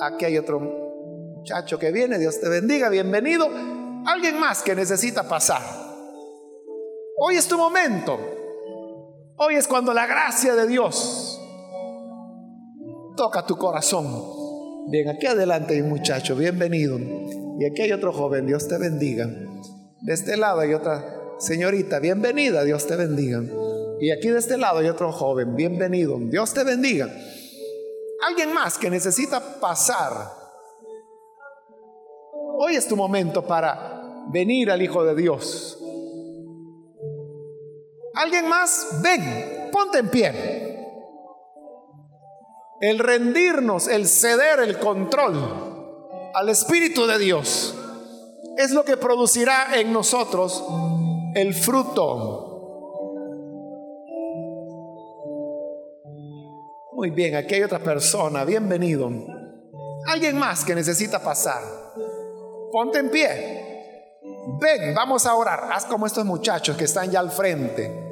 Aquí 0.00 0.24
hay 0.24 0.38
otro 0.38 0.60
muchacho 0.60 1.78
que 1.78 1.92
viene, 1.92 2.18
Dios 2.18 2.40
te 2.40 2.48
bendiga, 2.48 2.88
bienvenido. 2.88 3.50
Alguien 4.06 4.40
más 4.40 4.62
que 4.62 4.74
necesita 4.74 5.24
pasar. 5.24 5.83
Hoy 7.16 7.36
es 7.36 7.46
tu 7.46 7.56
momento. 7.56 8.18
Hoy 9.36 9.54
es 9.54 9.68
cuando 9.68 9.94
la 9.94 10.06
gracia 10.06 10.56
de 10.56 10.66
Dios 10.66 11.40
toca 13.16 13.46
tu 13.46 13.56
corazón. 13.56 14.90
Bien, 14.90 15.08
aquí 15.08 15.26
adelante 15.26 15.74
hay 15.74 15.80
un 15.80 15.90
muchacho, 15.90 16.34
bienvenido. 16.34 16.98
Y 16.98 17.64
aquí 17.66 17.82
hay 17.82 17.92
otro 17.92 18.12
joven, 18.12 18.46
Dios 18.46 18.66
te 18.66 18.78
bendiga. 18.78 19.26
De 20.00 20.12
este 20.12 20.36
lado 20.36 20.60
hay 20.60 20.74
otra 20.74 21.04
señorita, 21.38 22.00
bienvenida, 22.00 22.64
Dios 22.64 22.84
te 22.86 22.96
bendiga. 22.96 23.42
Y 24.00 24.10
aquí 24.10 24.28
de 24.28 24.38
este 24.40 24.58
lado 24.58 24.80
hay 24.80 24.88
otro 24.88 25.12
joven, 25.12 25.54
bienvenido, 25.54 26.18
Dios 26.18 26.52
te 26.52 26.64
bendiga. 26.64 27.08
Alguien 28.26 28.52
más 28.52 28.76
que 28.76 28.90
necesita 28.90 29.60
pasar. 29.60 30.32
Hoy 32.58 32.74
es 32.74 32.88
tu 32.88 32.96
momento 32.96 33.46
para 33.46 34.26
venir 34.32 34.72
al 34.72 34.82
Hijo 34.82 35.04
de 35.04 35.14
Dios. 35.14 35.78
¿Alguien 38.14 38.48
más? 38.48 39.00
Ven, 39.02 39.70
ponte 39.72 39.98
en 39.98 40.08
pie. 40.08 40.54
El 42.80 42.98
rendirnos, 42.98 43.88
el 43.88 44.06
ceder 44.06 44.60
el 44.60 44.78
control 44.78 46.30
al 46.34 46.48
Espíritu 46.48 47.06
de 47.06 47.18
Dios 47.18 47.74
es 48.56 48.70
lo 48.70 48.84
que 48.84 48.96
producirá 48.96 49.78
en 49.78 49.92
nosotros 49.92 50.64
el 51.34 51.54
fruto. 51.54 52.50
Muy 56.92 57.10
bien, 57.10 57.34
aquí 57.36 57.56
hay 57.56 57.62
otra 57.62 57.80
persona, 57.80 58.44
bienvenido. 58.44 59.10
Alguien 60.06 60.38
más 60.38 60.64
que 60.64 60.74
necesita 60.74 61.22
pasar. 61.22 61.62
Ponte 62.70 62.98
en 62.98 63.10
pie. 63.10 64.20
Ven, 64.60 64.94
vamos 64.94 65.26
a 65.26 65.34
orar. 65.34 65.72
Haz 65.72 65.86
como 65.86 66.06
estos 66.06 66.24
muchachos 66.24 66.76
que 66.76 66.84
están 66.84 67.10
ya 67.10 67.20
al 67.20 67.30
frente. 67.30 68.03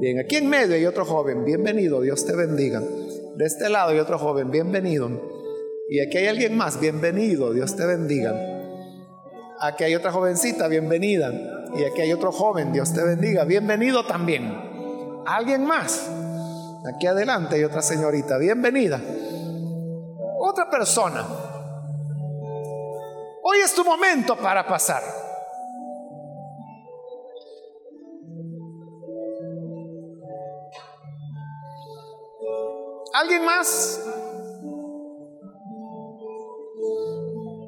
Bien, 0.00 0.20
aquí 0.20 0.36
en 0.36 0.48
medio 0.48 0.76
hay 0.76 0.86
otro 0.86 1.04
joven, 1.04 1.44
bienvenido, 1.44 2.00
Dios 2.00 2.24
te 2.24 2.36
bendiga. 2.36 2.80
De 2.80 3.44
este 3.44 3.68
lado 3.68 3.90
hay 3.90 3.98
otro 3.98 4.16
joven, 4.16 4.48
bienvenido. 4.48 5.10
Y 5.88 5.98
aquí 5.98 6.18
hay 6.18 6.28
alguien 6.28 6.56
más, 6.56 6.78
bienvenido, 6.78 7.52
Dios 7.52 7.74
te 7.74 7.84
bendiga. 7.84 8.32
Aquí 9.60 9.82
hay 9.82 9.96
otra 9.96 10.12
jovencita, 10.12 10.68
bienvenida. 10.68 11.32
Y 11.76 11.82
aquí 11.82 12.02
hay 12.02 12.12
otro 12.12 12.30
joven, 12.30 12.72
Dios 12.72 12.92
te 12.94 13.02
bendiga, 13.02 13.42
bienvenido 13.42 14.06
también. 14.06 15.24
¿Alguien 15.26 15.64
más? 15.64 16.08
Aquí 16.94 17.08
adelante 17.08 17.56
hay 17.56 17.64
otra 17.64 17.82
señorita, 17.82 18.38
bienvenida. 18.38 19.00
Otra 20.38 20.70
persona. 20.70 21.26
Hoy 23.42 23.58
es 23.64 23.74
tu 23.74 23.84
momento 23.84 24.36
para 24.36 24.64
pasar. 24.64 25.02
¿Alguien 33.20 33.44
más? 33.44 34.00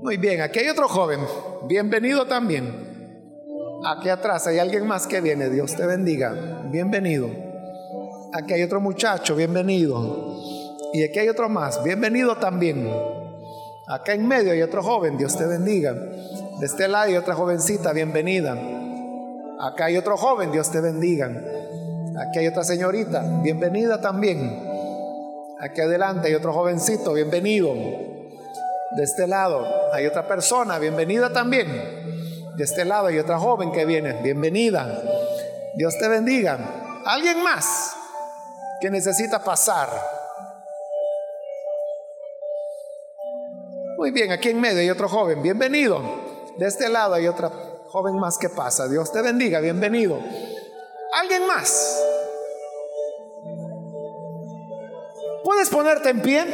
Muy 0.00 0.16
bien, 0.16 0.42
aquí 0.42 0.60
hay 0.60 0.68
otro 0.68 0.86
joven. 0.88 1.18
Bienvenido 1.66 2.26
también. 2.26 2.72
Aquí 3.84 4.10
atrás 4.10 4.46
hay 4.46 4.60
alguien 4.60 4.86
más 4.86 5.08
que 5.08 5.20
viene. 5.20 5.50
Dios 5.50 5.74
te 5.74 5.84
bendiga. 5.86 6.62
Bienvenido. 6.70 7.28
Aquí 8.32 8.52
hay 8.52 8.62
otro 8.62 8.80
muchacho. 8.80 9.34
Bienvenido. 9.34 10.38
Y 10.92 11.02
aquí 11.02 11.18
hay 11.18 11.28
otro 11.28 11.48
más. 11.48 11.82
Bienvenido 11.82 12.36
también. 12.36 12.88
Acá 13.88 14.12
en 14.12 14.28
medio 14.28 14.52
hay 14.52 14.62
otro 14.62 14.84
joven. 14.84 15.18
Dios 15.18 15.36
te 15.36 15.46
bendiga. 15.46 15.94
De 15.94 16.66
este 16.66 16.86
lado 16.86 17.06
hay 17.06 17.16
otra 17.16 17.34
jovencita. 17.34 17.92
Bienvenida. 17.92 18.52
Acá 19.58 19.86
hay 19.86 19.96
otro 19.96 20.16
joven. 20.16 20.52
Dios 20.52 20.70
te 20.70 20.80
bendiga. 20.80 21.26
Aquí 21.26 22.38
hay 22.38 22.46
otra 22.46 22.62
señorita. 22.62 23.40
Bienvenida 23.42 24.00
también. 24.00 24.69
Aquí 25.62 25.82
adelante 25.82 26.28
hay 26.28 26.34
otro 26.34 26.54
jovencito, 26.54 27.12
bienvenido. 27.12 27.74
De 27.74 29.02
este 29.02 29.26
lado 29.26 29.66
hay 29.92 30.06
otra 30.06 30.26
persona, 30.26 30.78
bienvenida 30.78 31.30
también. 31.30 31.68
De 32.56 32.64
este 32.64 32.86
lado 32.86 33.08
hay 33.08 33.18
otra 33.18 33.38
joven 33.38 33.70
que 33.70 33.84
viene, 33.84 34.14
bienvenida. 34.22 35.02
Dios 35.74 35.94
te 35.98 36.08
bendiga. 36.08 37.02
¿Alguien 37.04 37.42
más 37.42 37.94
que 38.80 38.88
necesita 38.88 39.44
pasar? 39.44 39.90
Muy 43.98 44.12
bien, 44.12 44.32
aquí 44.32 44.48
en 44.48 44.62
medio 44.62 44.80
hay 44.80 44.88
otro 44.88 45.10
joven, 45.10 45.42
bienvenido. 45.42 46.02
De 46.56 46.66
este 46.66 46.88
lado 46.88 47.14
hay 47.14 47.28
otra 47.28 47.50
joven 47.88 48.18
más 48.18 48.38
que 48.38 48.48
pasa. 48.48 48.88
Dios 48.88 49.12
te 49.12 49.20
bendiga, 49.20 49.60
bienvenido. 49.60 50.18
¿Alguien 51.20 51.46
más? 51.46 52.02
Ponerte 55.80 56.10
en 56.10 56.20
pie? 56.20 56.44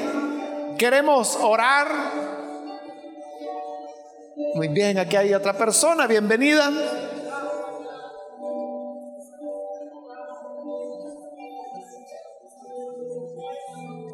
Queremos 0.79 1.37
orar. 1.43 1.89
Muy 4.55 4.69
bien, 4.69 4.99
aquí 4.99 5.17
hay 5.17 5.35
otra 5.35 5.53
persona, 5.53 6.07
bienvenida. 6.07 6.71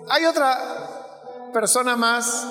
Hay 0.09 0.25
otra 0.25 0.59
persona 1.53 1.95
más, 1.95 2.47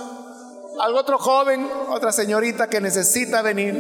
algo 0.80 1.00
otro 1.00 1.18
joven, 1.18 1.68
otra 1.90 2.12
señorita 2.12 2.68
que 2.68 2.80
necesita 2.80 3.42
venir. 3.42 3.74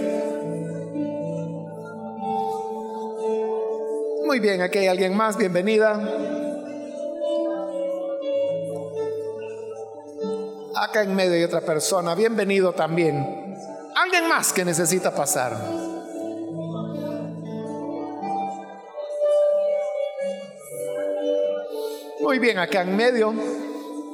Muy 4.25 4.39
bien, 4.39 4.61
aquí 4.63 4.79
hay 4.79 4.87
alguien 4.87 5.15
más, 5.15 5.37
bienvenida. 5.37 6.30
Acá 10.75 11.01
en 11.03 11.15
medio 11.15 11.33
hay 11.33 11.43
otra 11.43 11.61
persona. 11.61 12.15
Bienvenido 12.15 12.73
también. 12.73 13.57
Alguien 13.95 14.27
más 14.29 14.53
que 14.53 14.63
necesita 14.63 15.13
pasar. 15.13 15.57
Muy 22.21 22.39
bien, 22.39 22.57
acá 22.57 22.83
en 22.83 22.95
medio 22.95 23.33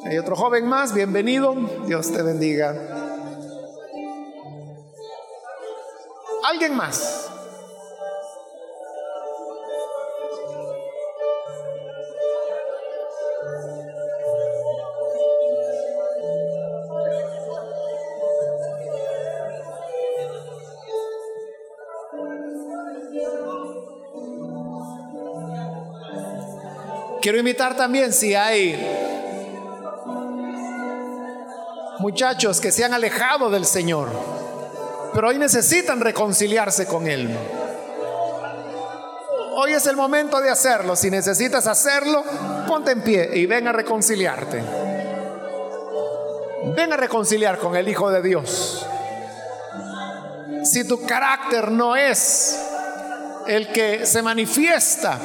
hay 0.05 0.17
otro 0.17 0.35
joven 0.35 0.65
más. 0.65 0.93
Bienvenido. 0.93 1.53
Dios 1.85 2.11
te 2.11 2.23
bendiga. 2.23 2.75
Alguien 6.43 6.75
más. 6.75 7.29
Quiero 27.27 27.39
invitar 27.39 27.75
también 27.75 28.13
si 28.13 28.35
hay 28.35 28.73
muchachos 31.99 32.61
que 32.61 32.71
se 32.71 32.85
han 32.85 32.93
alejado 32.93 33.49
del 33.49 33.65
Señor, 33.65 34.07
pero 35.13 35.27
hoy 35.27 35.37
necesitan 35.37 35.99
reconciliarse 35.99 36.85
con 36.85 37.05
Él. 37.05 37.37
Hoy 39.57 39.73
es 39.73 39.85
el 39.87 39.97
momento 39.97 40.39
de 40.39 40.49
hacerlo. 40.49 40.95
Si 40.95 41.11
necesitas 41.11 41.67
hacerlo, 41.67 42.23
ponte 42.65 42.91
en 42.91 43.01
pie 43.01 43.29
y 43.33 43.45
ven 43.45 43.67
a 43.67 43.73
reconciliarte. 43.73 44.63
Ven 46.77 46.93
a 46.93 46.95
reconciliar 46.95 47.57
con 47.57 47.75
el 47.75 47.89
Hijo 47.89 48.09
de 48.09 48.21
Dios. 48.21 48.87
Si 50.63 50.87
tu 50.87 51.05
carácter 51.05 51.73
no 51.73 51.97
es 51.97 52.57
el 53.47 53.69
que 53.73 54.05
se 54.05 54.21
manifiesta 54.21 55.19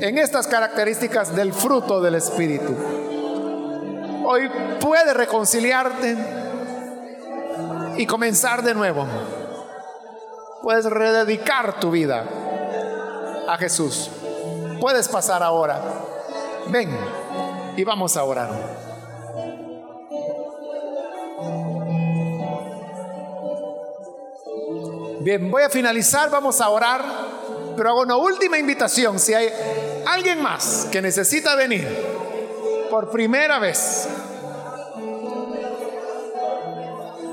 en 0.00 0.18
estas 0.18 0.46
características 0.46 1.34
del 1.34 1.52
fruto 1.52 2.00
del 2.00 2.14
Espíritu, 2.14 2.74
hoy 4.24 4.50
puedes 4.80 5.14
reconciliarte 5.14 6.16
y 7.96 8.06
comenzar 8.06 8.62
de 8.62 8.74
nuevo. 8.74 9.06
Puedes 10.62 10.84
rededicar 10.84 11.80
tu 11.80 11.90
vida 11.90 12.24
a 13.48 13.56
Jesús. 13.56 14.10
Puedes 14.80 15.08
pasar 15.08 15.42
ahora. 15.42 15.80
Ven 16.68 16.96
y 17.76 17.84
vamos 17.84 18.16
a 18.16 18.24
orar. 18.24 18.50
Bien, 25.20 25.50
voy 25.50 25.62
a 25.62 25.68
finalizar, 25.68 26.30
vamos 26.30 26.60
a 26.60 26.68
orar, 26.68 27.02
pero 27.76 27.90
hago 27.90 28.02
una 28.02 28.16
última 28.16 28.56
invitación. 28.58 29.18
Si 29.18 29.34
hay 29.34 29.48
alguien 30.12 30.42
más 30.42 30.88
que 30.90 31.02
necesita 31.02 31.54
venir 31.54 31.86
por 32.90 33.10
primera 33.10 33.58
vez, 33.58 34.08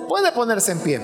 puede 0.09 0.31
ponerse 0.33 0.73
en 0.73 0.79
pie. 0.79 1.01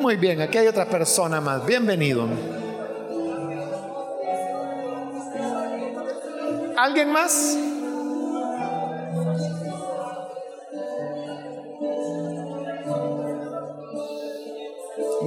Muy 0.00 0.16
bien, 0.16 0.42
aquí 0.42 0.58
hay 0.58 0.66
otra 0.66 0.84
persona 0.84 1.40
más. 1.40 1.64
Bienvenido. 1.64 2.28
¿Alguien 6.76 7.10
más? 7.10 7.56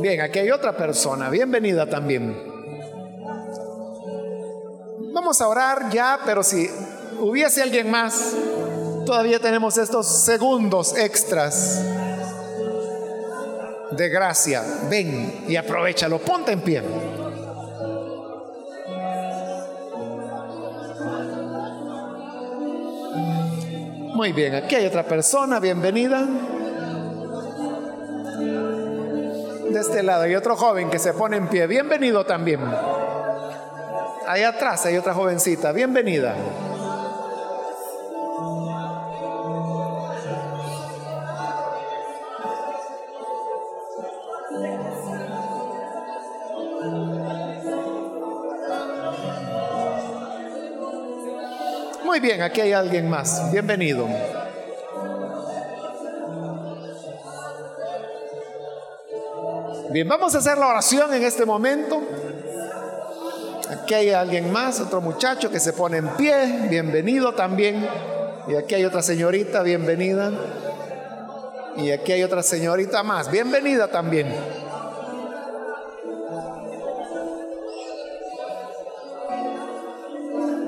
Bien, 0.02 0.22
aquí 0.22 0.40
hay 0.40 0.52
otra 0.52 0.78
persona. 0.78 1.30
Bienvenida 1.30 1.88
también. 1.88 2.38
Vamos 5.12 5.42
a 5.42 5.48
orar 5.48 5.90
ya, 5.90 6.20
pero 6.24 6.44
si 6.44 6.70
hubiese 7.20 7.64
alguien 7.64 7.90
más, 7.90 8.36
todavía 9.06 9.40
tenemos 9.40 9.78
estos 9.78 10.08
segundos 10.24 10.96
extras 10.96 11.84
de 13.92 14.10
gracia. 14.10 14.64
Ven 14.90 15.46
y 15.48 15.56
aprovechalo. 15.56 16.20
Ponte 16.20 16.52
en 16.52 16.62
pie. 16.62 16.84
Muy 24.14 24.32
bien, 24.32 24.56
aquí 24.56 24.76
hay 24.76 24.86
otra 24.86 25.04
persona. 25.04 25.60
Bienvenida. 25.60 26.28
De 29.78 29.84
este 29.84 30.02
lado 30.02 30.24
hay 30.24 30.34
otro 30.34 30.56
joven 30.56 30.90
que 30.90 30.98
se 30.98 31.14
pone 31.14 31.38
en 31.38 31.48
pie. 31.50 31.68
Bienvenido 31.68 32.26
también. 32.26 32.60
Ahí 34.26 34.42
atrás 34.42 34.84
hay 34.88 34.98
otra 34.98 35.14
jovencita. 35.14 35.72
Bienvenida. 35.72 36.36
Muy 52.04 52.20
bien, 52.20 52.42
aquí 52.42 52.62
hay 52.62 52.74
alguien 52.74 53.08
más. 53.08 53.52
Bienvenido. 53.52 54.08
Bien, 59.90 60.06
vamos 60.06 60.36
a 60.36 60.40
hacer 60.40 60.58
la 60.58 60.68
oración 60.68 61.14
en 61.14 61.24
este 61.24 61.46
momento. 61.46 62.02
Aquí 63.70 63.94
hay 63.94 64.10
alguien 64.10 64.52
más, 64.52 64.82
otro 64.82 65.00
muchacho 65.00 65.50
que 65.50 65.62
se 65.62 65.72
pone 65.72 65.98
en 65.98 66.10
pie. 66.10 66.68
Bienvenido 66.70 67.34
también. 67.34 67.88
Y 68.48 68.56
aquí 68.56 68.76
hay 68.76 68.84
otra 68.84 69.02
señorita, 69.02 69.64
bienvenida. 69.64 70.32
Y 71.78 71.92
aquí 71.92 72.12
hay 72.12 72.24
otra 72.24 72.44
señorita 72.44 73.04
más, 73.04 73.32
bienvenida 73.32 73.88
también. 73.88 74.28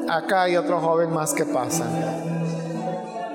Acá 0.10 0.44
hay 0.44 0.56
otro 0.56 0.80
joven 0.80 1.12
más 1.12 1.34
que 1.34 1.46
pasa. 1.46 1.86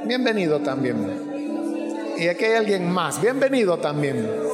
Bienvenido 0.05 0.61
también. 0.61 2.15
Y 2.17 2.29
aquí 2.29 2.45
hay 2.47 2.55
alguien 2.55 2.91
más. 2.91 3.21
Bienvenido 3.21 3.79
también. 3.79 4.54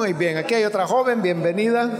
Muy 0.00 0.14
bien, 0.14 0.38
aquí 0.38 0.54
hay 0.54 0.64
otra 0.64 0.86
joven, 0.86 1.20
bienvenida. 1.20 1.90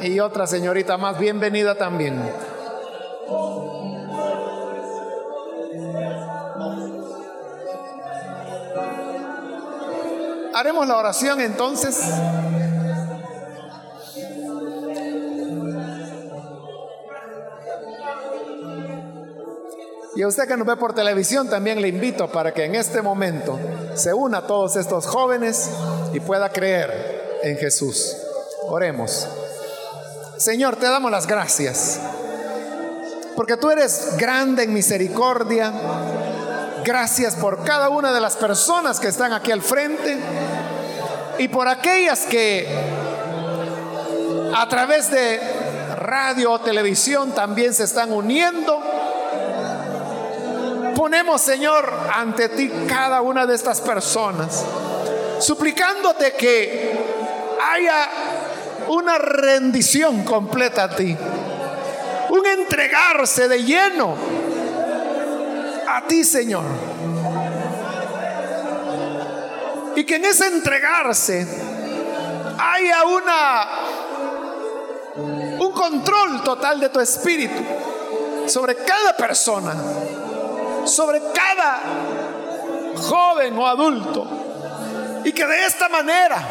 Y 0.00 0.20
otra 0.20 0.46
señorita 0.46 0.96
más, 0.96 1.18
bienvenida 1.18 1.74
también. 1.74 2.18
Haremos 10.54 10.88
la 10.88 10.96
oración 10.96 11.42
entonces. 11.42 12.10
Y 20.20 20.22
a 20.22 20.28
usted 20.28 20.46
que 20.46 20.54
nos 20.54 20.66
ve 20.66 20.76
por 20.76 20.92
televisión 20.92 21.48
también 21.48 21.80
le 21.80 21.88
invito 21.88 22.30
para 22.30 22.52
que 22.52 22.66
en 22.66 22.74
este 22.74 23.00
momento 23.00 23.58
se 23.94 24.12
una 24.12 24.36
a 24.36 24.46
todos 24.46 24.76
estos 24.76 25.06
jóvenes 25.06 25.70
y 26.12 26.20
pueda 26.20 26.50
creer 26.50 27.40
en 27.42 27.56
Jesús. 27.56 28.18
Oremos. 28.64 29.26
Señor, 30.36 30.76
te 30.76 30.84
damos 30.90 31.10
las 31.10 31.26
gracias 31.26 31.98
porque 33.34 33.56
tú 33.56 33.70
eres 33.70 34.18
grande 34.18 34.64
en 34.64 34.74
misericordia 34.74 35.72
Gracias 36.84 37.36
por 37.36 37.64
cada 37.64 37.88
una 37.88 38.12
de 38.12 38.20
las 38.20 38.36
personas 38.36 39.00
que 39.00 39.08
están 39.08 39.32
aquí 39.32 39.52
al 39.52 39.62
frente 39.62 40.18
y 41.38 41.48
por 41.48 41.66
aquellas 41.66 42.20
que 42.26 42.68
a 44.54 44.68
través 44.68 45.10
de 45.10 45.40
radio 45.96 46.52
o 46.52 46.60
televisión 46.60 47.32
también 47.32 47.72
se 47.72 47.84
están 47.84 48.12
uniendo. 48.12 48.82
Ponemos, 51.00 51.40
Señor, 51.40 51.90
ante 52.14 52.50
ti 52.50 52.70
cada 52.86 53.22
una 53.22 53.46
de 53.46 53.54
estas 53.54 53.80
personas, 53.80 54.62
suplicándote 55.38 56.34
que 56.34 56.92
haya 57.72 58.06
una 58.88 59.16
rendición 59.16 60.24
completa 60.24 60.84
a 60.84 60.94
ti, 60.94 61.16
un 62.28 62.46
entregarse 62.46 63.48
de 63.48 63.64
lleno 63.64 64.14
a 65.88 66.06
ti, 66.06 66.22
Señor. 66.22 66.64
Y 69.96 70.04
que 70.04 70.16
en 70.16 70.26
ese 70.26 70.48
entregarse 70.48 71.48
haya 72.58 73.04
una 73.04 73.68
un 75.60 75.72
control 75.72 76.44
total 76.44 76.78
de 76.78 76.90
tu 76.90 77.00
espíritu 77.00 77.62
sobre 78.46 78.76
cada 78.76 79.16
persona, 79.16 79.74
sobre 80.84 81.20
cada 81.34 81.80
joven 82.96 83.58
o 83.58 83.66
adulto. 83.66 84.26
Y 85.24 85.32
que 85.32 85.46
de 85.46 85.66
esta 85.66 85.88
manera 85.88 86.42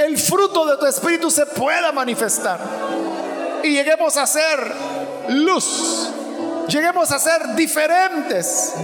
el 0.00 0.18
fruto 0.18 0.66
de 0.66 0.76
tu 0.78 0.86
espíritu 0.86 1.30
se 1.30 1.46
pueda 1.46 1.92
manifestar. 1.92 2.58
Y 3.62 3.72
lleguemos 3.72 4.16
a 4.16 4.26
ser 4.26 4.72
luz 5.28 6.10
lleguemos 6.70 7.10
a 7.10 7.18
ser 7.18 7.54
diferentes 7.54 8.74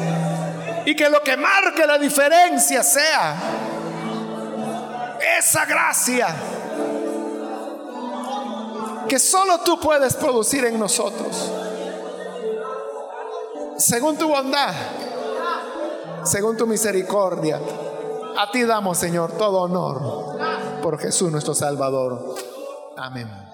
y 0.85 0.95
que 0.95 1.09
lo 1.09 1.23
que 1.23 1.37
marque 1.37 1.87
la 1.87 1.99
diferencia 1.99 2.83
sea 2.83 3.37
esa 5.39 5.65
gracia 5.65 6.29
que 9.09 9.19
solo 9.19 9.61
tú 9.61 9.79
puedes 9.79 10.15
producir 10.15 10.65
en 10.65 10.79
nosotros. 10.79 11.51
Según 13.79 14.17
tu 14.17 14.29
bondad, 14.29 14.73
según 16.25 16.57
tu 16.57 16.67
misericordia, 16.67 17.61
a 18.39 18.51
ti 18.51 18.65
damos, 18.65 18.99
Señor, 18.99 19.33
todo 19.33 19.61
honor 19.61 20.37
por 20.83 20.99
Jesús 20.99 21.31
nuestro 21.31 21.55
Salvador. 21.55 22.35
Amén. 22.97 23.46